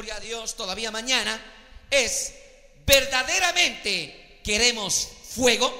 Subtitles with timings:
[0.00, 1.38] Gloria a Dios, todavía mañana,
[1.90, 2.32] es
[2.86, 5.70] verdaderamente queremos fuego.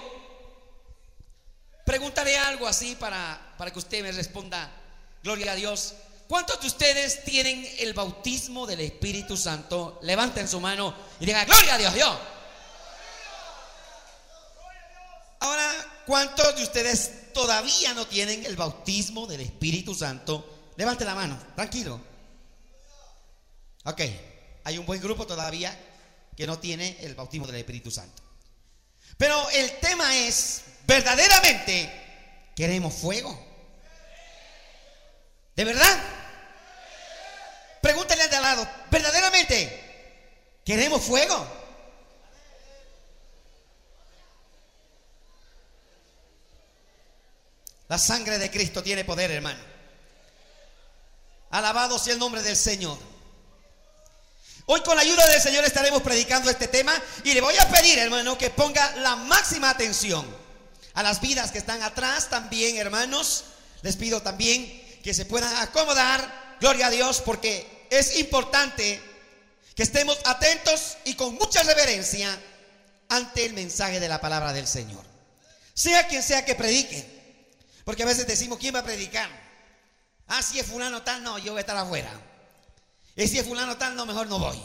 [1.86, 4.70] Preguntaré algo así para, para que usted me responda,
[5.22, 5.94] gloria a Dios.
[6.28, 9.98] ¿Cuántos de ustedes tienen el bautismo del Espíritu Santo?
[10.02, 12.20] Levanten su mano y digan, gloria a Dios, yo.
[15.38, 20.72] Ahora, ¿cuántos de ustedes todavía no tienen el bautismo del Espíritu Santo?
[20.76, 22.09] Levante la mano, tranquilo.
[23.84, 24.00] Ok,
[24.64, 25.76] hay un buen grupo todavía
[26.36, 28.22] que no tiene el bautismo del Espíritu Santo.
[29.16, 33.46] Pero el tema es, verdaderamente queremos fuego.
[35.56, 35.98] ¿De verdad?
[37.80, 41.46] Pregúntale al de al lado, ¿verdaderamente queremos fuego?
[47.88, 49.58] La sangre de Cristo tiene poder, hermano.
[51.50, 53.09] Alabado sea el nombre del Señor.
[54.66, 56.92] Hoy con la ayuda del Señor estaremos predicando este tema
[57.24, 60.26] y le voy a pedir, hermano, que ponga la máxima atención
[60.94, 63.44] a las vidas que están atrás también, hermanos.
[63.82, 69.02] Les pido también que se puedan acomodar, gloria a Dios, porque es importante
[69.74, 72.38] que estemos atentos y con mucha reverencia
[73.08, 75.04] ante el mensaje de la palabra del Señor.
[75.74, 77.20] Sea quien sea que predique.
[77.84, 79.28] Porque a veces decimos, ¿quién va a predicar?
[80.28, 82.10] Ah, si es fulano tal, no, yo voy a estar afuera.
[83.20, 84.58] Es fulano tal, no, mejor no voy.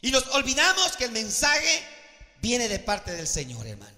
[0.00, 1.82] Y nos olvidamos que el mensaje
[2.40, 3.96] viene de parte del Señor, hermano.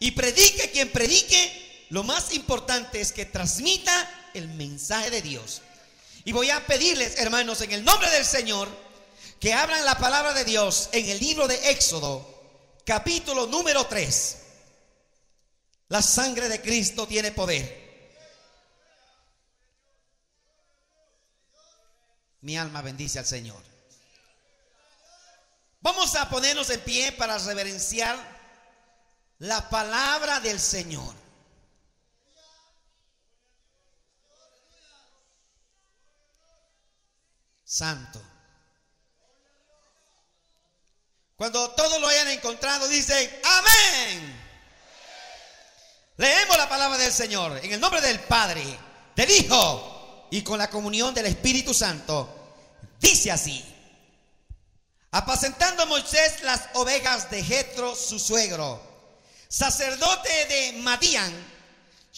[0.00, 5.62] Y predique quien predique, lo más importante es que transmita el mensaje de Dios.
[6.24, 8.68] Y voy a pedirles, hermanos, en el nombre del Señor,
[9.38, 12.28] que abran la palabra de Dios en el libro de Éxodo,
[12.84, 14.38] capítulo número 3.
[15.88, 17.81] La sangre de Cristo tiene poder.
[22.42, 23.62] Mi alma bendice al Señor.
[25.80, 28.16] Vamos a ponernos en pie para reverenciar
[29.38, 31.14] la palabra del Señor.
[37.64, 38.20] Santo.
[41.36, 44.42] Cuando todos lo hayan encontrado, dicen, amén.
[46.16, 48.62] Leemos la palabra del Señor en el nombre del Padre,
[49.16, 49.91] del Hijo
[50.32, 52.26] y con la comunión del Espíritu Santo.
[52.98, 53.62] Dice así:
[55.10, 58.80] Apacentando Moisés las ovejas de Jetro, su suegro,
[59.46, 61.32] sacerdote de Madián,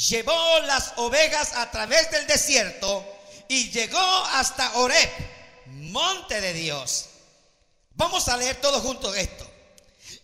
[0.08, 3.04] llevó las ovejas a través del desierto
[3.48, 5.10] y llegó hasta Oreb,
[5.66, 7.06] monte de Dios.
[7.96, 9.44] Vamos a leer todos juntos esto.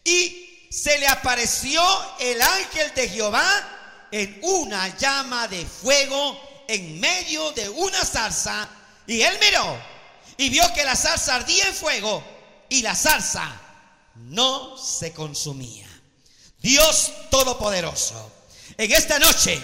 [0.04, 1.82] Y se le apareció
[2.20, 8.68] el ángel de Jehová en una llama de fuego en medio de una zarza.
[9.06, 9.76] Y él miró
[10.36, 12.22] y vio que la zarza ardía en fuego
[12.68, 13.50] y la zarza
[14.14, 15.88] no se consumía.
[16.60, 18.30] Dios Todopoderoso,
[18.76, 19.60] en esta noche,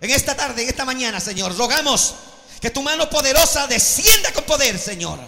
[0.00, 2.14] en esta tarde, en esta mañana, Señor, rogamos
[2.60, 5.18] que tu mano poderosa descienda con poder, Señor.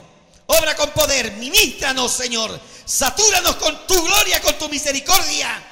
[0.47, 2.61] Obra con poder, ministranos, Señor.
[2.85, 5.63] Satúranos con tu gloria, con tu misericordia.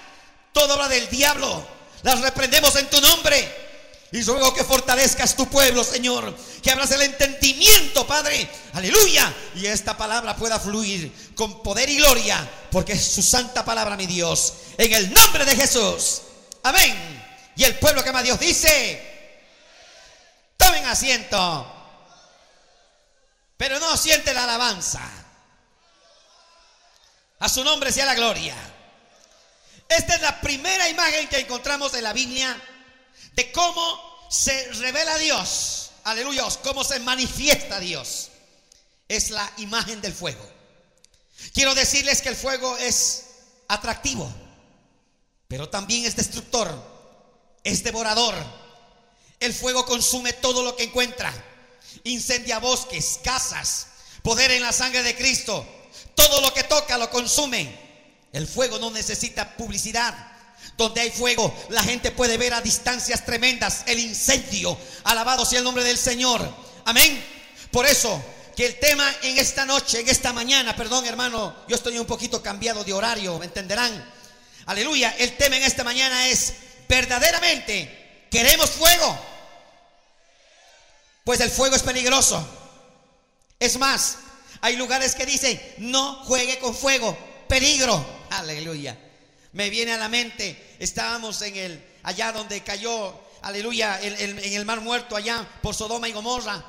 [0.53, 1.67] Toda obra del diablo
[2.03, 3.64] las reprendemos en tu nombre.
[4.15, 6.37] Y ruego que fortalezcas tu pueblo, Señor.
[6.63, 8.49] Que abras el entendimiento, Padre.
[8.75, 9.35] Aleluya.
[9.57, 12.49] Y esta palabra pueda fluir con poder y gloria.
[12.71, 14.53] Porque es su santa palabra, mi Dios.
[14.79, 16.23] En el nombre de Jesús.
[16.63, 17.25] Amén.
[17.57, 19.03] Y el pueblo que ama Dios dice.
[20.57, 21.73] Tomen asiento.
[23.57, 25.03] Pero no siente la alabanza.
[27.41, 28.55] A su nombre sea la gloria.
[29.89, 32.57] Esta es la primera imagen que encontramos en la Biblia
[33.35, 35.91] de cómo se revela Dios.
[36.05, 38.31] Aleluya, cómo se manifiesta Dios.
[39.09, 40.45] Es la imagen del fuego.
[41.53, 43.25] Quiero decirles que el fuego es
[43.69, 44.33] atractivo,
[45.49, 46.73] pero también es destructor,
[47.63, 48.35] es devorador.
[49.41, 51.33] El fuego consume todo lo que encuentra.
[52.05, 53.89] Incendia bosques, casas,
[54.25, 55.67] Poder en la sangre de Cristo.
[56.15, 57.79] Todo lo que toca lo consume.
[58.33, 60.15] El fuego no necesita publicidad.
[60.77, 64.77] Donde hay fuego, la gente puede ver a distancias tremendas el incendio.
[65.05, 66.49] Alabado sea el nombre del Señor.
[66.85, 67.25] Amén.
[67.71, 68.23] Por eso,
[68.57, 72.43] que el tema en esta noche, en esta mañana, perdón hermano, yo estoy un poquito
[72.43, 74.13] cambiado de horario, ¿me entenderán?
[74.67, 75.15] Aleluya.
[75.19, 76.55] El tema en esta mañana es,
[76.89, 79.19] verdaderamente, ¿queremos fuego?
[81.25, 82.47] Pues el fuego es peligroso.
[83.59, 84.19] Es más,
[84.61, 87.17] hay lugares que dicen, no juegue con fuego,
[87.49, 88.05] peligro.
[88.31, 88.99] Aleluya.
[89.55, 94.81] Me viene a la mente, estábamos en el, allá donde cayó, aleluya, en, el mar
[94.81, 96.65] muerto, allá por Sodoma y Gomorra.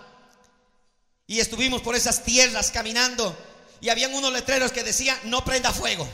[1.26, 3.36] Y estuvimos por esas tierras caminando
[3.82, 6.08] y habían unos letreros que decían, no prenda fuego.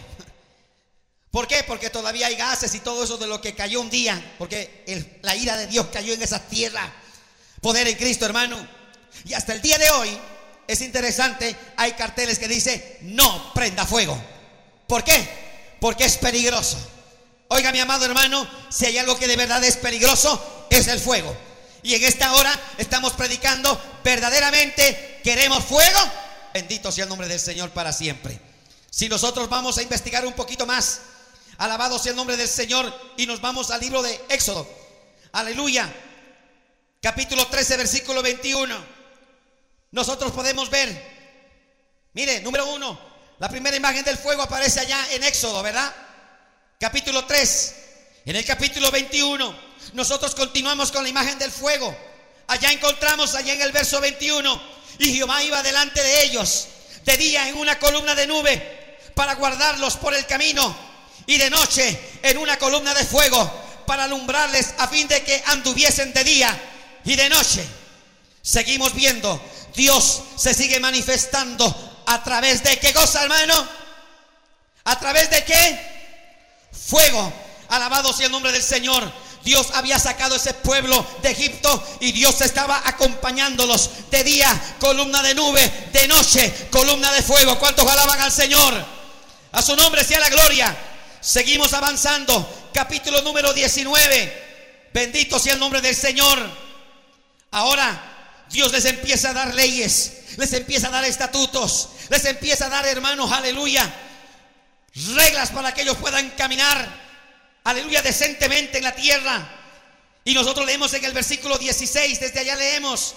[1.31, 1.61] ¿Por qué?
[1.67, 4.85] Porque todavía hay gases y todo eso de lo que cayó un día, porque
[5.23, 6.89] la ira de Dios cayó en esa tierra.
[7.59, 8.65] Poder en Cristo, hermano.
[9.25, 10.17] Y hasta el día de hoy
[10.67, 14.17] es interesante, hay carteles que dice no prenda fuego.
[14.87, 15.50] ¿Por qué?
[15.81, 16.77] Porque es peligroso.
[17.49, 21.35] Oiga, mi amado hermano, si hay algo que de verdad es peligroso, es el fuego.
[21.83, 25.99] Y en esta hora estamos predicando verdaderamente queremos fuego.
[26.53, 28.39] Bendito sea el nombre del Señor para siempre.
[28.89, 31.01] Si nosotros vamos a investigar un poquito más,
[31.57, 34.65] alabado sea el nombre del Señor, y nos vamos al libro de Éxodo.
[35.33, 35.93] Aleluya.
[37.01, 39.01] Capítulo 13, versículo 21
[39.91, 40.89] nosotros podemos ver,
[42.13, 42.97] mire, número uno,
[43.41, 45.91] la primera imagen del fuego aparece allá en Éxodo, ¿verdad?
[46.79, 47.75] Capítulo 3.
[48.25, 49.55] En el capítulo 21,
[49.93, 51.97] nosotros continuamos con la imagen del fuego.
[52.45, 54.61] Allá encontramos, allá en el verso 21,
[54.99, 56.67] y Jehová iba delante de ellos,
[57.03, 60.75] de día en una columna de nube, para guardarlos por el camino,
[61.25, 63.51] y de noche en una columna de fuego,
[63.87, 66.61] para alumbrarles a fin de que anduviesen de día
[67.05, 67.65] y de noche.
[68.43, 69.41] Seguimos viendo
[69.75, 73.67] Dios se sigue manifestando a través de qué cosa, hermano?
[74.83, 76.69] ¿A través de qué?
[76.71, 77.31] Fuego.
[77.69, 79.11] Alabado sea el nombre del Señor.
[79.43, 85.33] Dios había sacado ese pueblo de Egipto y Dios estaba acompañándolos de día, columna de
[85.33, 87.57] nube, de noche, columna de fuego.
[87.57, 88.85] ¿Cuántos alaban al Señor?
[89.53, 90.75] A su nombre sea la gloria.
[91.21, 92.69] Seguimos avanzando.
[92.73, 94.89] Capítulo número 19.
[94.93, 96.39] Bendito sea el nombre del Señor.
[97.51, 102.69] Ahora Dios les empieza a dar leyes, les empieza a dar estatutos, les empieza a
[102.69, 103.91] dar, hermanos, aleluya,
[105.13, 106.87] reglas para que ellos puedan caminar,
[107.63, 109.57] aleluya, decentemente en la tierra.
[110.23, 113.15] Y nosotros leemos en el versículo 16, desde allá leemos,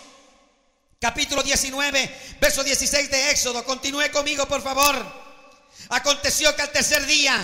[0.99, 3.65] capítulo 19, verso 16 de Éxodo.
[3.65, 5.25] Continúe conmigo, por favor.
[5.91, 7.39] Aconteció que al tercer día,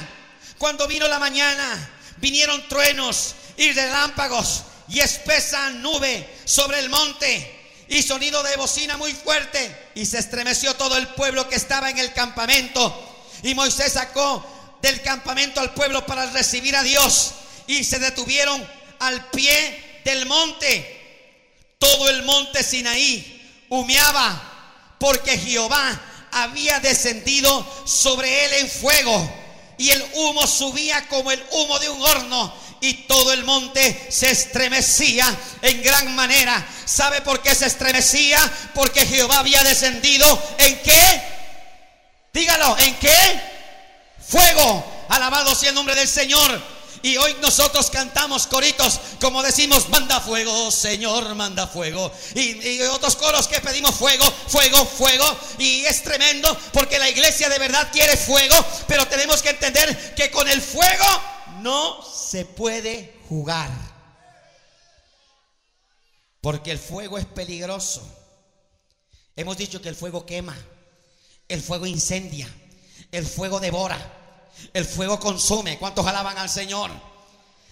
[0.56, 7.59] cuando vino la mañana, vinieron truenos y relámpagos y espesa nube sobre el monte
[7.90, 11.98] y sonido de bocina muy fuerte y se estremeció todo el pueblo que estaba en
[11.98, 13.26] el campamento.
[13.42, 17.32] Y Moisés sacó del campamento al pueblo para recibir a Dios
[17.66, 18.64] y se detuvieron
[19.00, 20.98] al pie del monte.
[21.78, 26.00] Todo el monte Sinaí humeaba porque Jehová
[26.30, 29.39] había descendido sobre él en fuego
[29.80, 34.30] y el humo subía como el humo de un horno y todo el monte se
[34.30, 36.66] estremecía en gran manera.
[36.84, 38.38] ¿Sabe por qué se estremecía?
[38.74, 40.26] Porque Jehová había descendido
[40.58, 41.22] en qué?
[42.30, 43.40] Dígalo, ¿en qué?
[44.28, 45.06] Fuego.
[45.08, 46.62] Alabado sea el nombre del Señor.
[47.02, 52.10] Y hoy nosotros cantamos coritos como decimos, manda fuego, Señor, manda fuego.
[52.34, 55.24] Y, otros coros que pedimos fuego, fuego, fuego.
[55.58, 58.56] Y es tremendo porque la iglesia de verdad quiere fuego,
[58.88, 61.04] pero tenemos que entender que con el fuego
[61.60, 63.70] no se puede jugar.
[66.40, 68.02] Porque el fuego es peligroso.
[69.36, 70.56] Hemos dicho que el fuego quema,
[71.48, 72.48] el fuego incendia,
[73.12, 74.19] el fuego devora,
[74.72, 75.78] el fuego consume.
[75.78, 76.90] ¿Cuántos alaban al Señor?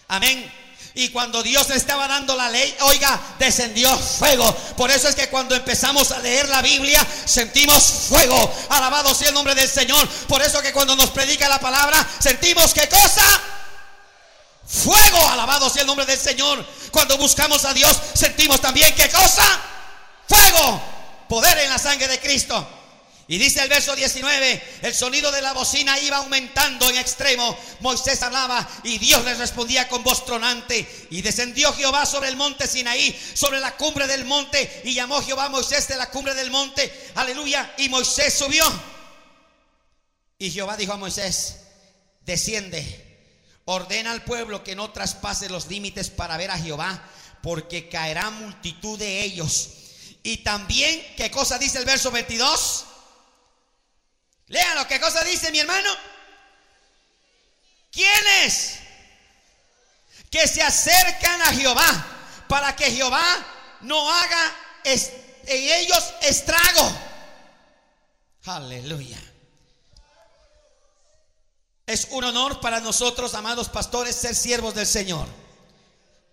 [0.09, 0.53] Amén.
[0.95, 4.53] Y cuando Dios estaba dando la ley, oiga, descendió fuego.
[4.77, 8.53] Por eso es que cuando empezamos a leer la Biblia, sentimos fuego.
[8.71, 10.09] Alabado sea el nombre del Señor.
[10.27, 13.23] Por eso que cuando nos predica la palabra, sentimos qué cosa?
[14.67, 16.65] Fuego, alabado sea el nombre del Señor.
[16.91, 19.45] Cuando buscamos a Dios, sentimos también qué cosa?
[20.29, 20.83] Fuego,
[21.29, 22.78] poder en la sangre de Cristo.
[23.31, 27.59] Y dice el verso 19, el sonido de la bocina iba aumentando en extremo.
[27.81, 31.07] Moisés hablaba y Dios le respondía con voz tronante.
[31.11, 34.81] Y descendió Jehová sobre el monte Sinaí, sobre la cumbre del monte.
[34.85, 36.91] Y llamó Jehová a Moisés de la cumbre del monte.
[37.17, 37.75] Aleluya.
[37.77, 38.65] Y Moisés subió.
[40.39, 41.57] Y Jehová dijo a Moisés,
[42.25, 43.09] desciende
[43.67, 47.07] Ordena al pueblo que no traspase los límites para ver a Jehová,
[47.43, 49.69] porque caerá multitud de ellos.
[50.23, 52.87] Y también, ¿qué cosa dice el verso 22?
[54.49, 55.91] Lean lo que cosa dice mi hermano.
[57.93, 58.79] ¿Quiénes?
[60.31, 62.07] Que se acercan a Jehová
[62.49, 63.25] para que Jehová
[63.81, 65.01] no haga en
[65.47, 66.99] ellos estrago.
[68.45, 69.19] Aleluya.
[71.87, 75.27] Es un honor para nosotros, amados pastores, ser siervos del Señor.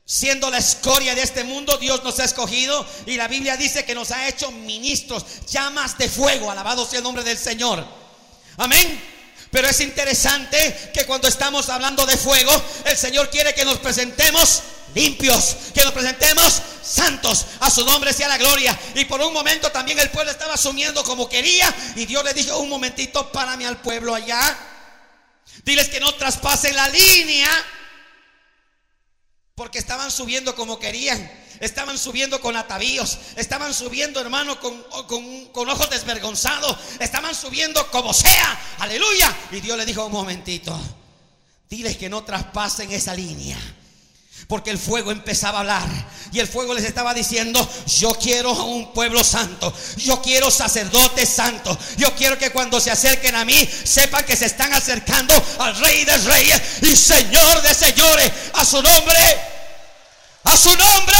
[0.05, 3.95] Siendo la escoria de este mundo, Dios nos ha escogido y la Biblia dice que
[3.95, 8.04] nos ha hecho ministros, llamas de fuego, alabado sea el nombre del Señor.
[8.57, 9.15] Amén.
[9.51, 12.51] Pero es interesante que cuando estamos hablando de fuego,
[12.85, 17.45] el Señor quiere que nos presentemos limpios, que nos presentemos santos.
[17.59, 18.77] A su nombre sea la gloria.
[18.95, 21.73] Y por un momento también el pueblo estaba asumiendo como quería.
[21.95, 24.57] Y Dios le dijo, un momentito, párame al pueblo allá.
[25.63, 27.49] Diles que no traspasen la línea.
[29.55, 31.31] Porque estaban subiendo como querían.
[31.61, 33.17] Estaban subiendo con atavíos.
[33.37, 34.83] Estaban subiendo, hermano, con,
[35.53, 36.77] con, ojos desvergonzados.
[36.99, 38.59] Estaban subiendo como sea.
[38.79, 39.33] Aleluya.
[39.51, 40.77] Y Dios le dijo un momentito.
[41.69, 43.57] Diles que no traspasen esa línea.
[44.47, 45.87] Porque el fuego empezaba a hablar.
[46.31, 49.73] Y el fuego les estaba diciendo, yo quiero un pueblo santo.
[49.97, 51.77] Yo quiero sacerdotes santos.
[51.97, 56.03] Yo quiero que cuando se acerquen a mí, sepan que se están acercando al rey
[56.03, 58.31] de reyes y señor de señores.
[58.53, 59.41] A su nombre.
[60.43, 61.17] A su nombre.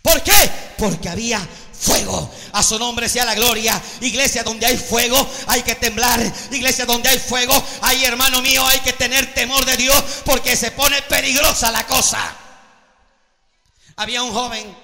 [0.00, 0.50] ¿Por qué?
[0.78, 1.46] Porque había
[1.84, 2.30] fuego.
[2.52, 3.80] A su nombre sea la gloria.
[4.00, 6.20] Iglesia donde hay fuego hay que temblar.
[6.50, 10.70] Iglesia donde hay fuego, hay hermano mío, hay que tener temor de Dios porque se
[10.70, 12.36] pone peligrosa la cosa.
[13.96, 14.76] Había un joven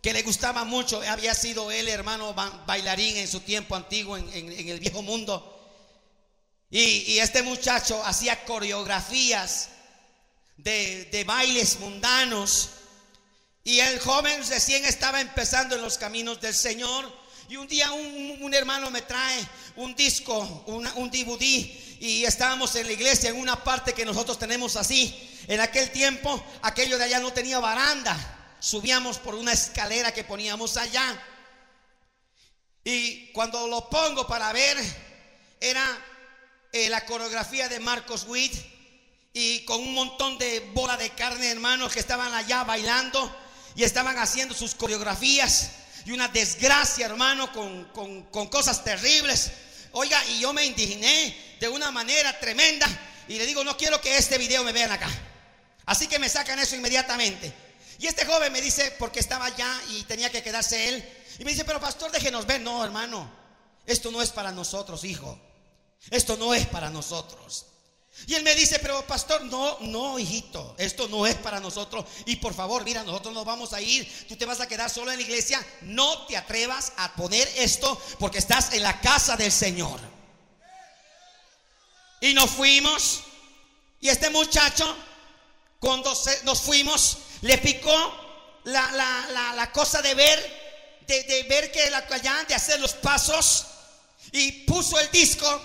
[0.00, 2.34] que le gustaba mucho, había sido él hermano
[2.66, 5.48] bailarín en su tiempo antiguo en, el viejo mundo.
[6.70, 9.68] Y, este muchacho hacía coreografías
[10.56, 12.70] de, de bailes mundanos
[13.64, 17.22] y el joven recién estaba empezando en los caminos del Señor.
[17.48, 21.42] Y un día un, hermano me trae un disco, un DVD,
[22.00, 25.30] y estábamos en la iglesia en una parte que nosotros tenemos así.
[25.46, 28.56] En aquel tiempo, aquello de allá no tenía baranda.
[28.58, 31.22] Subíamos por una escalera que poníamos allá.
[32.84, 34.76] Y cuando lo pongo para ver,
[35.60, 35.86] era
[36.72, 38.54] eh, la coreografía de Marcos Witt
[39.32, 43.41] y con un montón de bola de carne, hermanos, que estaban allá bailando
[43.74, 45.70] y estaban haciendo sus coreografías
[46.04, 49.52] y una desgracia, hermano, con, cosas terribles.
[49.92, 52.86] Oiga, y yo me indigné de una manera tremenda
[53.28, 55.08] y le digo, no quiero que este video me vean acá.
[55.86, 57.52] Así que me sacan eso inmediatamente.
[57.98, 61.52] Y este joven me dice, porque estaba allá y tenía que quedarse él, y me
[61.52, 62.60] dice, pero pastor, déjenos ver.
[62.60, 63.30] No, hermano,
[63.86, 65.38] esto no es para nosotros, hijo.
[66.10, 67.66] Esto no es para nosotros.
[68.26, 72.04] Y él me dice, pero pastor, no, no, hijito, esto no es para nosotros.
[72.26, 75.10] Y por favor, mira, nosotros nos vamos a ir, tú te vas a quedar solo
[75.10, 75.64] en la iglesia.
[75.82, 79.98] No te atrevas a poner esto porque estás en la casa del Señor.
[82.20, 83.22] Y nos fuimos.
[84.00, 84.96] Y este muchacho,
[85.80, 86.12] cuando
[86.44, 87.92] nos fuimos, le picó
[88.64, 93.66] la, cosa de ver, de, ver que la allá, de hacer los pasos.
[94.30, 95.60] Y puso el disco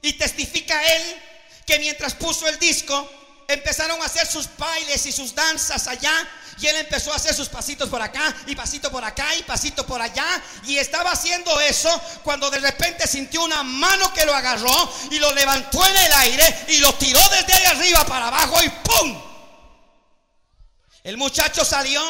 [0.00, 1.22] y testifica él
[1.66, 3.08] que mientras puso el disco,
[3.48, 6.12] empezaron a hacer sus bailes y sus danzas allá.
[6.60, 9.86] Y él empezó a hacer sus pasitos por acá y pasito por acá y pasito
[9.86, 10.24] por allá.
[10.64, 11.90] Y estaba haciendo eso
[12.22, 16.64] cuando de repente sintió una mano que lo agarró y lo levantó en el aire
[16.68, 19.22] y lo tiró desde ahí arriba para abajo y ¡pum!
[21.02, 22.00] El muchacho salió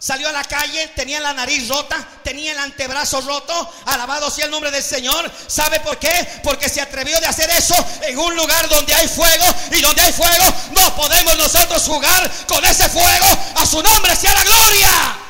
[0.00, 3.72] Salió a la calle, tenía la nariz rota, tenía el antebrazo roto.
[3.86, 5.30] Alabado sea el nombre del Señor.
[5.48, 6.40] ¿Sabe por qué?
[6.44, 9.44] Porque se atrevió de hacer eso en un lugar donde hay fuego.
[9.72, 13.26] Y donde hay fuego, no podemos nosotros jugar con ese fuego.
[13.56, 15.27] A su nombre sea la gloria.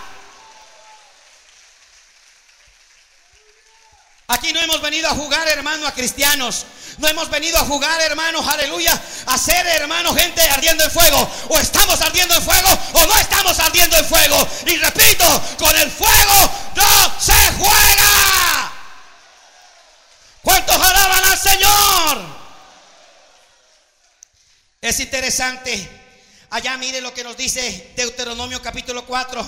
[4.53, 6.67] No hemos venido a jugar, hermano, a cristianos.
[6.99, 11.31] No hemos venido a jugar, hermanos, aleluya, a ser, hermanos, gente ardiendo en fuego.
[11.49, 14.49] O estamos ardiendo en fuego o no estamos ardiendo en fuego.
[14.67, 18.73] Y repito, con el fuego no se juega.
[20.43, 22.39] ¿Cuántos alaban al Señor?
[24.81, 25.99] Es interesante.
[26.51, 29.47] Allá mire lo que nos dice Deuteronomio capítulo 4,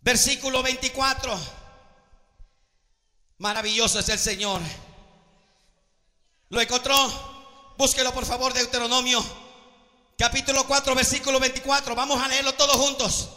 [0.00, 1.61] versículo 24.
[3.42, 4.60] Maravilloso es el Señor.
[6.50, 6.94] ¿Lo encontró?
[7.76, 9.20] Búsquelo por favor, Deuteronomio,
[10.16, 11.92] capítulo 4, versículo 24.
[11.96, 13.30] Vamos a leerlo todos juntos.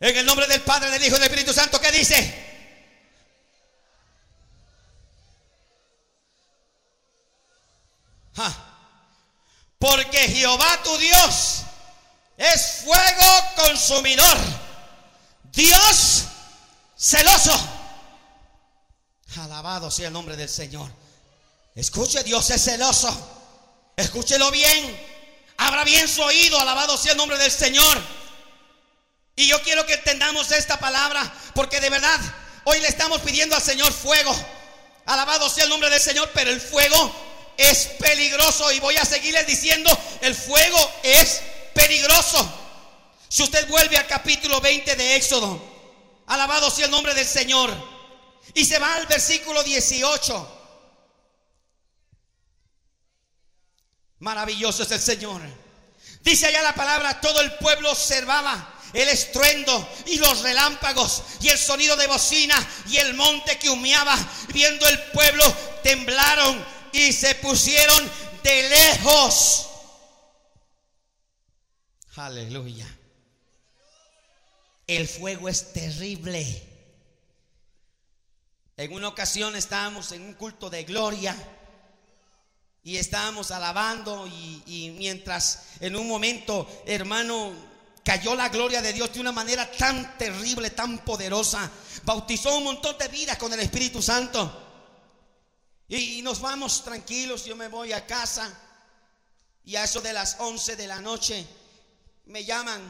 [0.00, 2.42] En el nombre del Padre, del Hijo y del Espíritu Santo, ¿qué dice?
[9.78, 11.64] Porque Jehová tu Dios
[12.38, 14.38] es fuego consumidor.
[15.52, 16.24] Dios
[16.96, 17.73] celoso.
[19.38, 20.90] Alabado sea el nombre del Señor.
[21.74, 23.08] Escuche, Dios es celoso.
[23.96, 25.14] Escúchelo bien.
[25.56, 26.58] Abra bien su oído.
[26.58, 28.00] Alabado sea el nombre del Señor.
[29.36, 32.20] Y yo quiero que entendamos esta palabra porque de verdad
[32.64, 34.34] hoy le estamos pidiendo al Señor fuego.
[35.06, 37.14] Alabado sea el nombre del Señor, pero el fuego
[37.56, 39.90] es peligroso y voy a seguirles diciendo,
[40.22, 41.42] el fuego es
[41.74, 42.48] peligroso.
[43.28, 45.60] Si usted vuelve al capítulo 20 de Éxodo,
[46.26, 47.93] alabado sea el nombre del Señor,
[48.54, 50.60] y se va al versículo 18.
[54.20, 55.42] Maravilloso es el Señor.
[56.22, 61.58] Dice allá la palabra, todo el pueblo observaba el estruendo y los relámpagos y el
[61.58, 62.54] sonido de bocina
[62.88, 64.16] y el monte que humeaba.
[64.52, 65.44] Viendo el pueblo,
[65.82, 68.10] temblaron y se pusieron
[68.42, 69.66] de lejos.
[72.16, 72.86] Aleluya.
[74.86, 76.73] El fuego es terrible.
[78.76, 81.36] En una ocasión estábamos en un culto de gloria
[82.82, 87.52] y estábamos alabando y, mientras en un momento, hermano,
[88.04, 91.70] cayó la gloria de Dios de una manera tan terrible, tan poderosa,
[92.02, 94.60] bautizó un montón de vidas con el Espíritu Santo.
[95.86, 98.52] Y, nos vamos tranquilos, yo me voy a casa
[99.64, 101.46] y a eso de las 11 de la noche
[102.26, 102.82] me llaman,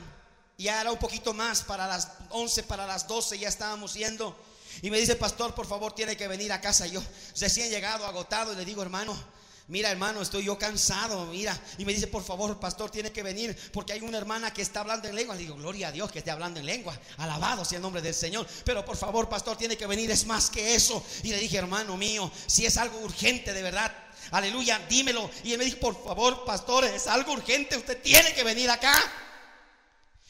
[0.57, 4.35] ya era un poquito más, para las 11, para las 12 ya estábamos yendo.
[4.83, 6.87] Y me dice, pastor, por favor, tiene que venir a casa.
[6.87, 7.03] Yo
[7.39, 9.17] recién llegado, agotado, y le digo, hermano,
[9.67, 11.59] Mira, hermano, estoy yo cansado, mira.
[11.79, 14.81] Y me dice, por favor, pastor, tiene que venir porque hay una hermana que está
[14.81, 15.35] hablando en lengua.
[15.35, 16.99] Le digo, gloria a Dios que esté hablando en lengua.
[17.17, 18.47] Alabado sea el nombre del Señor.
[18.65, 20.11] Pero por favor, pastor, tiene que venir.
[20.11, 21.03] Es más que eso.
[21.23, 23.91] Y le dije, hermano mío, si es algo urgente de verdad,
[24.33, 25.31] aleluya, dímelo.
[25.43, 27.79] Y él me dijo, por favor, pastor, es algo urgente.
[27.79, 28.95] Usted tiene que venir acá.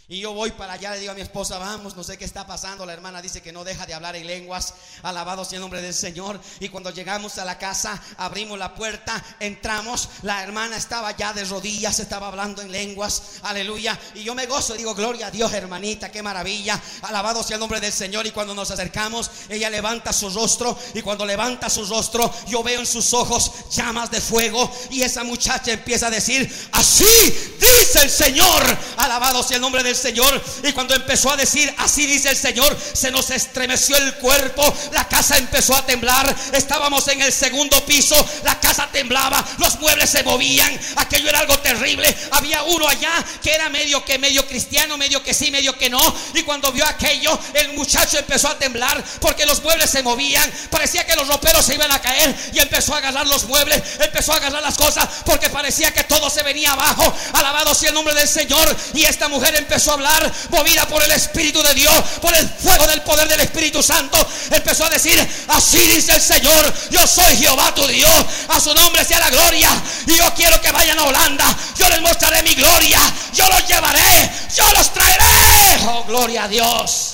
[0.06, 2.46] Y yo voy para allá, le digo a mi esposa, vamos, no sé qué está
[2.46, 2.85] pasando.
[2.85, 4.74] La hermana dice que no deja de hablar en lenguas.
[5.02, 6.38] Alabado sea el nombre del Señor.
[6.61, 10.11] Y cuando llegamos a la casa, abrimos la puerta, entramos.
[10.20, 13.22] La hermana estaba ya de rodillas, estaba hablando en lenguas.
[13.44, 13.98] Aleluya.
[14.14, 16.78] Y yo me gozo, digo, gloria a Dios, hermanita, qué maravilla.
[17.00, 18.26] Alabado sea el nombre del Señor.
[18.26, 20.78] Y cuando nos acercamos, ella levanta su rostro.
[20.92, 24.70] Y cuando levanta su rostro, yo veo en sus ojos llamas de fuego.
[24.90, 27.07] Y esa muchacha empieza a decir, así
[27.59, 28.62] dice el Señor.
[28.98, 30.42] Alabado sea el nombre del Señor.
[30.62, 35.09] Y cuando empezó a decir, así dice el Señor, se nos estremeció el cuerpo, la
[35.09, 40.22] casa empezó a temblar, estábamos en el segundo piso, la casa temblaba, los muebles se
[40.22, 42.14] movían, aquello era algo terrible.
[42.33, 46.00] Había uno allá que era medio que medio cristiano, medio que sí, medio que no.
[46.35, 51.07] Y cuando vio aquello, el muchacho empezó a temblar porque los muebles se movían, parecía
[51.07, 54.37] que los roperos se iban a caer y empezó a agarrar los muebles, empezó a
[54.37, 57.12] agarrar las cosas porque parecía que todo se venía abajo.
[57.33, 58.76] Alabado sea el nombre del Señor.
[58.94, 62.87] Y esta mujer empezó a hablar, movida por el Espíritu de Dios, por el fuego
[62.87, 65.18] del poder del Espíritu Santo, empezó a decir,
[65.49, 69.70] así dice el Señor, yo soy Jehová tu Dios, a su nombre sea la gloria,
[70.07, 73.01] y yo quiero que vayan a Holanda, yo les mostraré mi gloria,
[73.33, 77.13] yo los llevaré, yo los traeré, oh gloria a Dios.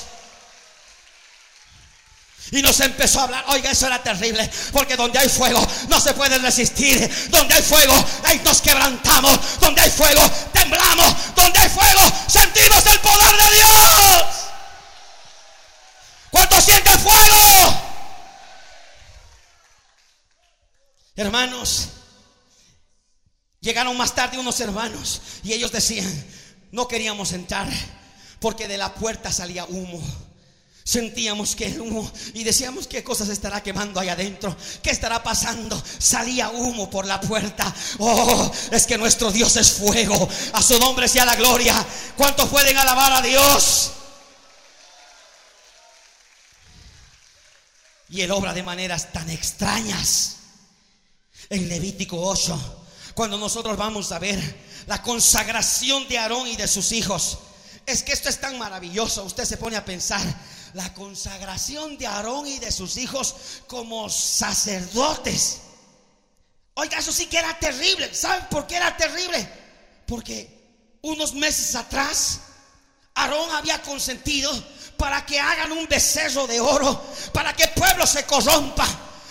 [2.51, 6.13] Y nos empezó a hablar, oiga, eso era terrible, porque donde hay fuego no se
[6.13, 7.93] puede resistir, donde hay fuego,
[8.25, 14.25] ahí nos quebrantamos, donde hay fuego, temblamos, donde hay fuego, sentimos el poder de Dios.
[16.29, 17.91] ¿Cuánto siente fuego?
[21.15, 21.87] Hermanos,
[23.61, 26.25] llegaron más tarde unos hermanos y ellos decían,
[26.71, 27.69] no queríamos entrar
[28.41, 30.01] porque de la puerta salía humo.
[30.83, 35.81] Sentíamos que el humo y decíamos qué cosas estará quemando ahí adentro, qué estará pasando.
[35.99, 37.73] Salía humo por la puerta.
[37.99, 40.27] Oh, es que nuestro Dios es fuego.
[40.53, 41.85] A su nombre sea la gloria.
[42.17, 43.91] ¿Cuántos pueden alabar a Dios?
[48.09, 50.37] Y Él obra de maneras tan extrañas.
[51.49, 54.39] En Levítico 8, cuando nosotros vamos a ver
[54.87, 57.39] la consagración de Aarón y de sus hijos.
[57.85, 59.23] Es que esto es tan maravilloso.
[59.23, 60.21] Usted se pone a pensar
[60.73, 63.35] la consagración de Aarón y de sus hijos
[63.67, 65.61] como sacerdotes.
[66.75, 68.13] Oiga, eso sí que era terrible.
[68.13, 69.47] ¿Saben por qué era terrible?
[70.07, 72.39] Porque unos meses atrás
[73.15, 74.51] Aarón había consentido
[74.97, 77.03] para que hagan un becerro de oro,
[77.33, 78.87] para que el pueblo se corrompa.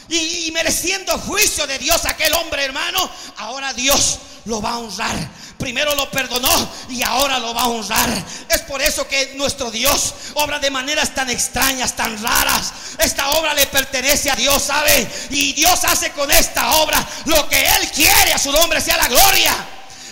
[0.09, 5.31] Y, y mereciendo juicio de Dios aquel hombre hermano, ahora Dios lo va a honrar
[5.61, 8.11] primero lo perdonó y ahora lo va a honrar.
[8.49, 12.73] Es por eso que nuestro Dios obra de maneras tan extrañas, tan raras.
[12.99, 15.07] Esta obra le pertenece a Dios, ¿sabe?
[15.31, 19.07] Y Dios hace con esta obra lo que Él quiere, a su nombre sea la
[19.07, 19.55] gloria.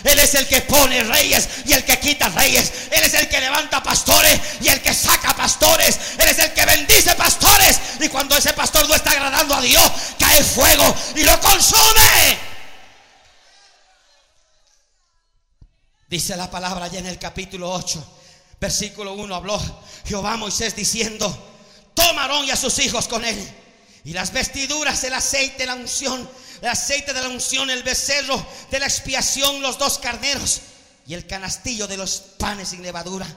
[0.03, 2.71] Él es el que pone reyes y el que quita reyes.
[2.91, 5.99] Él es el que levanta pastores y el que saca pastores.
[6.17, 7.79] Él es el que bendice pastores.
[7.99, 12.49] Y cuando ese pastor no está agradando a Dios, cae fuego y lo consume.
[16.09, 18.03] Dice la palabra ya en el capítulo 8,
[18.59, 19.61] versículo 1, habló
[20.05, 21.27] Jehová Moisés diciendo,
[21.93, 23.37] toma Aarón y a sus hijos con él.
[24.05, 26.27] Y las vestiduras, el aceite, la unción,
[26.61, 30.61] el aceite de la unción, el becerro de la expiación, los dos carneros
[31.05, 33.27] y el canastillo de los panes sin levadura.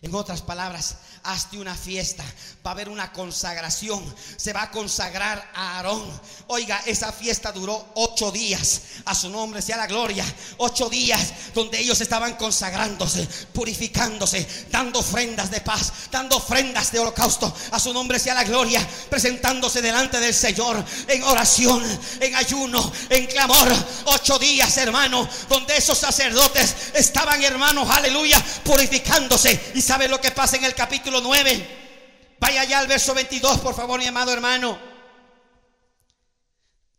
[0.00, 2.24] En otras palabras, hazte una fiesta,
[2.66, 4.02] va a haber una consagración,
[4.36, 6.02] se va a consagrar a Aarón.
[6.48, 10.24] Oiga, esa fiesta duró ocho días, a su nombre sea la gloria,
[10.58, 17.54] ocho días donde ellos estaban consagrándose, purificándose, dando ofrendas de paz, dando ofrendas de holocausto,
[17.70, 21.82] a su nombre sea la gloria, presentándose delante del Señor en oración,
[22.20, 23.72] en ayuno, en clamor.
[24.06, 29.72] Ocho días, hermano, donde esos sacerdotes estaban, hermanos, aleluya, purificándose.
[29.74, 31.11] ¿Y sabe lo que pasa en el capítulo?
[31.20, 32.36] 9.
[32.40, 34.78] Vaya ya al verso 22, por favor, mi amado hermano.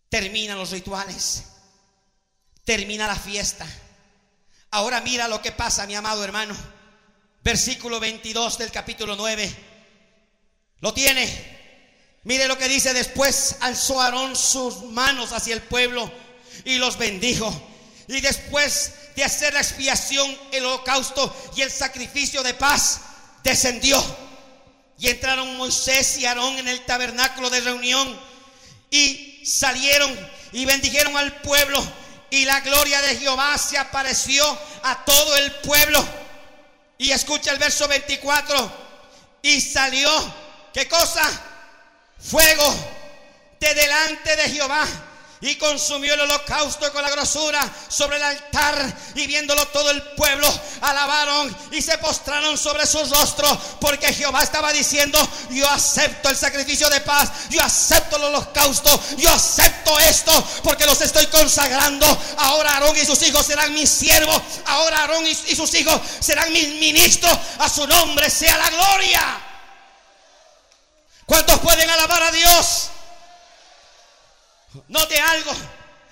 [0.09, 1.43] Terminan los rituales.
[2.63, 3.65] Termina la fiesta.
[4.71, 6.55] Ahora mira lo que pasa, mi amado hermano.
[7.43, 9.53] Versículo 22 del capítulo 9.
[10.79, 11.27] Lo tiene.
[12.23, 13.57] Mire lo que dice después.
[13.59, 16.09] Alzó Aarón sus manos hacia el pueblo
[16.65, 17.51] y los bendijo.
[18.07, 23.01] Y después de hacer la expiación, el holocausto y el sacrificio de paz,
[23.43, 24.03] descendió.
[24.97, 28.19] Y entraron Moisés y Aarón en el tabernáculo de reunión
[28.89, 30.17] y salieron
[30.51, 31.83] y bendijeron al pueblo.
[32.29, 34.45] Y la gloria de Jehová se apareció
[34.83, 36.03] a todo el pueblo.
[36.97, 38.83] Y escucha el verso 24.
[39.41, 40.09] Y salió,
[40.73, 41.21] ¿qué cosa?
[42.17, 42.73] Fuego
[43.59, 44.87] de delante de Jehová
[45.43, 50.47] y consumió el holocausto con la grosura sobre el altar y viéndolo todo el pueblo
[50.79, 56.89] alabaron y se postraron sobre sus rostros porque Jehová estaba diciendo yo acepto el sacrificio
[56.89, 60.31] de paz yo acepto el holocausto yo acepto esto
[60.63, 65.55] porque los estoy consagrando ahora Aarón y sus hijos serán mis siervos ahora Aarón y
[65.55, 69.41] sus hijos serán mis ministros a su nombre sea la gloria
[71.25, 72.92] ¿cuántos pueden alabar a Dios?
[74.87, 75.51] Note algo.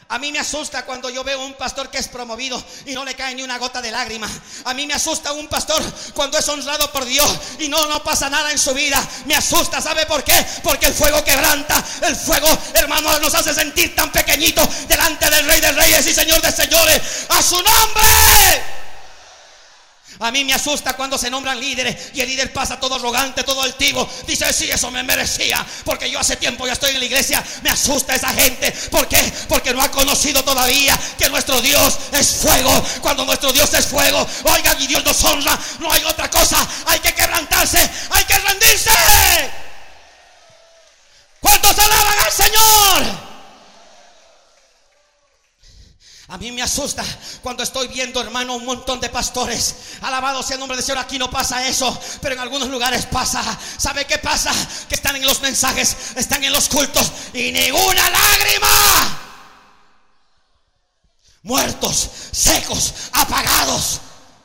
[0.09, 3.15] A mí me asusta cuando yo veo un pastor que es promovido y no le
[3.15, 4.29] cae ni una gota de lágrima.
[4.65, 5.81] A mí me asusta un pastor
[6.13, 9.01] cuando es honrado por Dios y no, no pasa nada en su vida.
[9.25, 10.45] Me asusta, ¿sabe por qué?
[10.63, 11.81] Porque el fuego quebranta.
[12.01, 16.41] El fuego, hermano, nos hace sentir tan pequeñitos delante del Rey de Reyes y Señor
[16.41, 17.01] de Señores.
[17.29, 18.80] A su nombre.
[20.21, 23.61] A mí me asusta cuando se nombran líderes y el líder pasa todo arrogante, todo
[23.63, 24.07] altivo.
[24.27, 25.65] Dice, sí, eso me merecía.
[25.83, 27.43] Porque yo hace tiempo ya estoy en la iglesia.
[27.63, 28.71] Me asusta esa gente.
[28.91, 29.17] ¿Por qué?
[29.49, 32.71] Porque no ha conocido todavía que nuestro Dios es fuego.
[33.01, 35.57] Cuando nuestro Dios es fuego, oiga, y Dios nos honra.
[35.79, 36.67] No hay otra cosa.
[36.85, 37.79] Hay que quebrantarse.
[38.11, 38.91] Hay que rendirse.
[41.39, 43.30] ¿Cuántos alaban al Señor?
[46.31, 47.03] A mí me asusta
[47.43, 49.75] cuando estoy viendo, hermano, un montón de pastores.
[49.99, 50.99] Alabado sea el nombre del Señor.
[50.99, 53.43] Aquí no pasa eso, pero en algunos lugares pasa.
[53.77, 54.53] ¿Sabe qué pasa?
[54.87, 59.19] Que están en los mensajes, están en los cultos y ni una lágrima.
[61.43, 63.99] Muertos, secos, apagados.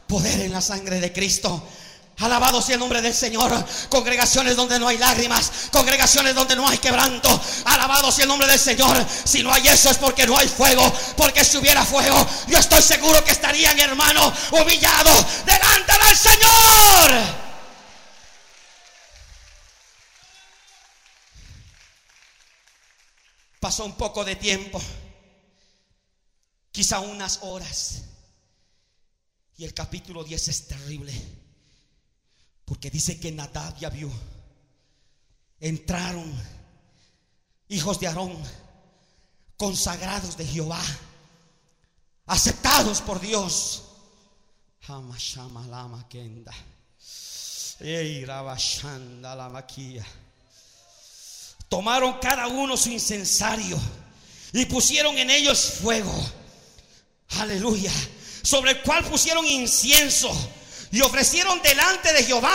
[0.09, 1.68] Poder en la sangre de Cristo.
[2.18, 3.52] Alabado sea el nombre del Señor.
[3.90, 5.68] Congregaciones donde no hay lágrimas.
[5.70, 7.40] Congregaciones donde no hay quebranto.
[7.66, 9.05] Alabado sea el nombre del Señor.
[9.24, 10.90] Si no hay eso es porque no hay fuego.
[11.16, 17.46] Porque si hubiera fuego, yo estoy seguro que estarían, hermanos, humillados delante del Señor.
[23.61, 24.81] Pasó un poco de tiempo.
[26.72, 28.05] Quizá unas horas.
[29.59, 31.45] Y el capítulo 10 es terrible.
[32.66, 34.12] Porque dice que Nadab y Abiú
[35.61, 36.31] entraron,
[37.68, 38.37] hijos de Aarón,
[39.57, 40.83] consagrados de Jehová,
[42.26, 43.85] aceptados por Dios.
[51.68, 53.79] Tomaron cada uno su incensario
[54.52, 56.14] y pusieron en ellos fuego.
[57.38, 57.92] Aleluya.
[58.42, 60.31] Sobre el cual pusieron incienso
[60.90, 62.55] y ofrecieron delante de Jehová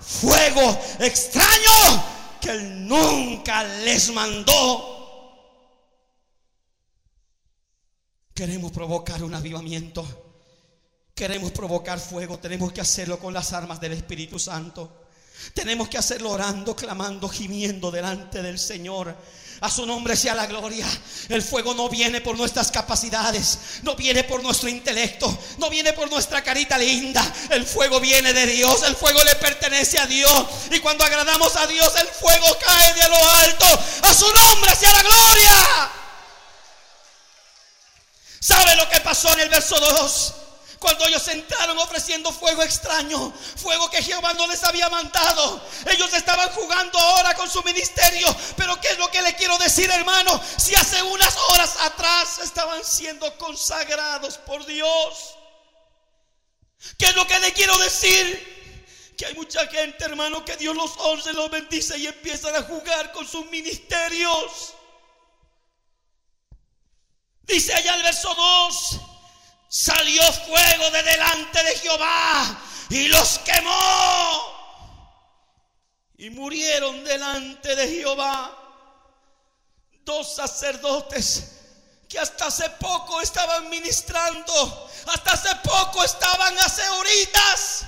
[0.00, 2.04] fuego extraño
[2.40, 4.98] que él nunca les mandó.
[8.34, 10.06] Queremos provocar un avivamiento.
[11.14, 12.38] Queremos provocar fuego.
[12.38, 15.08] Tenemos que hacerlo con las armas del Espíritu Santo.
[15.54, 19.16] Tenemos que hacerlo orando, clamando, gimiendo delante del Señor.
[19.62, 20.86] A su nombre sea la gloria.
[21.28, 26.10] El fuego no viene por nuestras capacidades, no viene por nuestro intelecto, no viene por
[26.10, 27.22] nuestra carita linda.
[27.50, 30.46] El fuego viene de Dios, el fuego le pertenece a Dios.
[30.70, 33.66] Y cuando agradamos a Dios, el fuego cae de lo alto.
[34.02, 35.90] A su nombre sea la gloria.
[38.40, 40.34] ¿Sabe lo que pasó en el verso 2?
[40.80, 45.62] Cuando ellos entraron ofreciendo fuego extraño, fuego que Jehová no les había mandado.
[45.84, 48.34] Ellos estaban jugando ahora con su ministerio.
[48.56, 50.42] Pero ¿qué es lo que le quiero decir, hermano?
[50.56, 55.36] Si hace unas horas atrás estaban siendo consagrados por Dios.
[56.96, 59.14] ¿Qué es lo que le quiero decir?
[59.18, 63.12] Que hay mucha gente, hermano, que Dios los honre, los bendice y empiezan a jugar
[63.12, 64.72] con sus ministerios.
[67.42, 69.09] Dice allá el verso 2
[69.70, 74.60] salió fuego de delante de Jehová y los quemó.
[76.18, 78.56] Y murieron delante de Jehová
[80.04, 81.52] dos sacerdotes
[82.08, 87.84] que hasta hace poco estaban ministrando, hasta hace poco estaban hace horitas,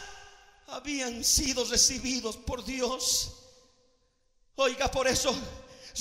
[0.68, 3.32] habían sido recibidos por Dios.
[4.54, 5.34] Oiga, por eso,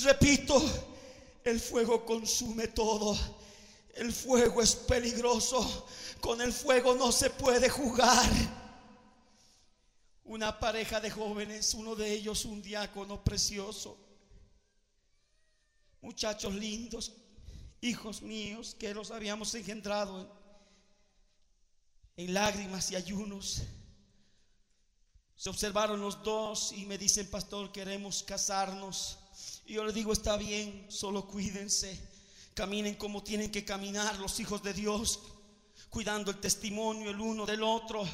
[0.04, 0.62] repito,
[1.42, 3.41] el fuego consume todo.
[3.92, 5.86] El fuego es peligroso.
[6.20, 8.30] Con el fuego no se puede jugar.
[10.24, 13.98] Una pareja de jóvenes, uno de ellos un diácono precioso.
[16.00, 17.12] Muchachos lindos,
[17.80, 20.28] hijos míos que los habíamos engendrado
[22.16, 23.62] en, lágrimas y ayunos.
[25.36, 29.18] Se observaron los dos y me dicen, pastor, queremos casarnos.
[29.66, 32.11] Y yo les digo, está bien, solo cuídense
[32.54, 35.20] caminen como tienen que caminar los hijos de Dios,
[35.90, 38.04] cuidando el testimonio el uno del otro.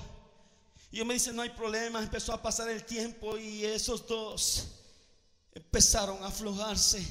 [0.91, 4.69] Y yo me dice, no hay problema, empezó a pasar el tiempo y esos dos
[5.53, 7.07] empezaron a aflojarse.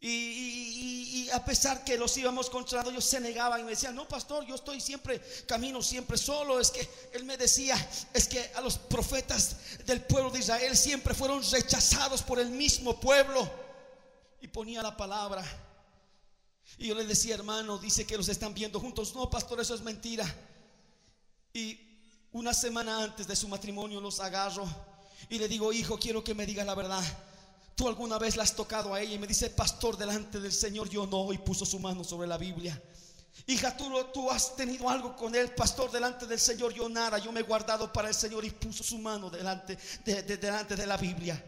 [0.00, 4.46] Y, a pesar que los íbamos controlando, ellos se negaban y me decían, no, pastor,
[4.46, 6.60] yo estoy siempre, camino siempre solo.
[6.60, 7.76] Es que él me decía,
[8.14, 12.98] es que a los profetas del pueblo de Israel siempre fueron rechazados por el mismo
[12.98, 13.50] pueblo.
[14.40, 15.44] Y ponía la palabra
[16.76, 19.14] y yo le decía, hermano, dice que los están viendo juntos.
[19.14, 20.26] No, pastor, eso es mentira.
[21.52, 21.78] Y
[22.32, 24.66] una semana antes de su matrimonio los agarro
[25.28, 27.02] y le digo, hijo, quiero que me diga la verdad.
[27.74, 29.14] ¿Tú alguna vez la has tocado a ella?
[29.14, 31.32] Y me dice, pastor, delante del Señor, yo no.
[31.32, 32.80] Y puso su mano sobre la Biblia.
[33.46, 37.18] Hija, tú, tú has tenido algo con él, pastor, delante del Señor, yo nada.
[37.18, 40.86] Yo me he guardado para el Señor y puso su mano delante de, delante de
[40.86, 41.42] la Biblia.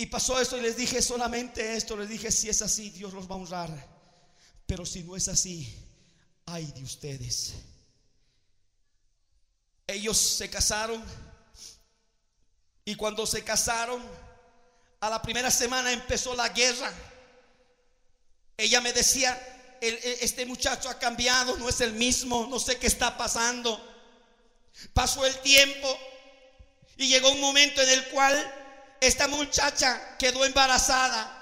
[0.00, 3.30] Y pasó eso y les dije solamente esto, les dije, si es así, Dios los
[3.30, 3.68] va a honrar.
[4.64, 5.70] Pero si no es así,
[6.46, 7.52] ay de ustedes.
[9.86, 11.04] Ellos se casaron
[12.82, 14.02] y cuando se casaron,
[15.00, 16.90] a la primera semana empezó la guerra.
[18.56, 19.38] Ella me decía,
[19.82, 23.78] este muchacho ha cambiado, no es el mismo, no sé qué está pasando.
[24.94, 25.94] Pasó el tiempo
[26.96, 28.59] y llegó un momento en el cual
[29.00, 31.38] esta muchacha quedó embarazada.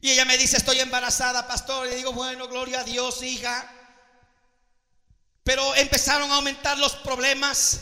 [0.00, 1.88] Y ella me dice, estoy embarazada, pastor.
[1.88, 3.68] Y digo, bueno, gloria a Dios, hija.
[5.42, 7.80] Pero empezaron a aumentar los problemas.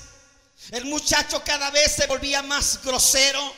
[0.71, 3.53] El muchacho cada vez se volvía más grosero.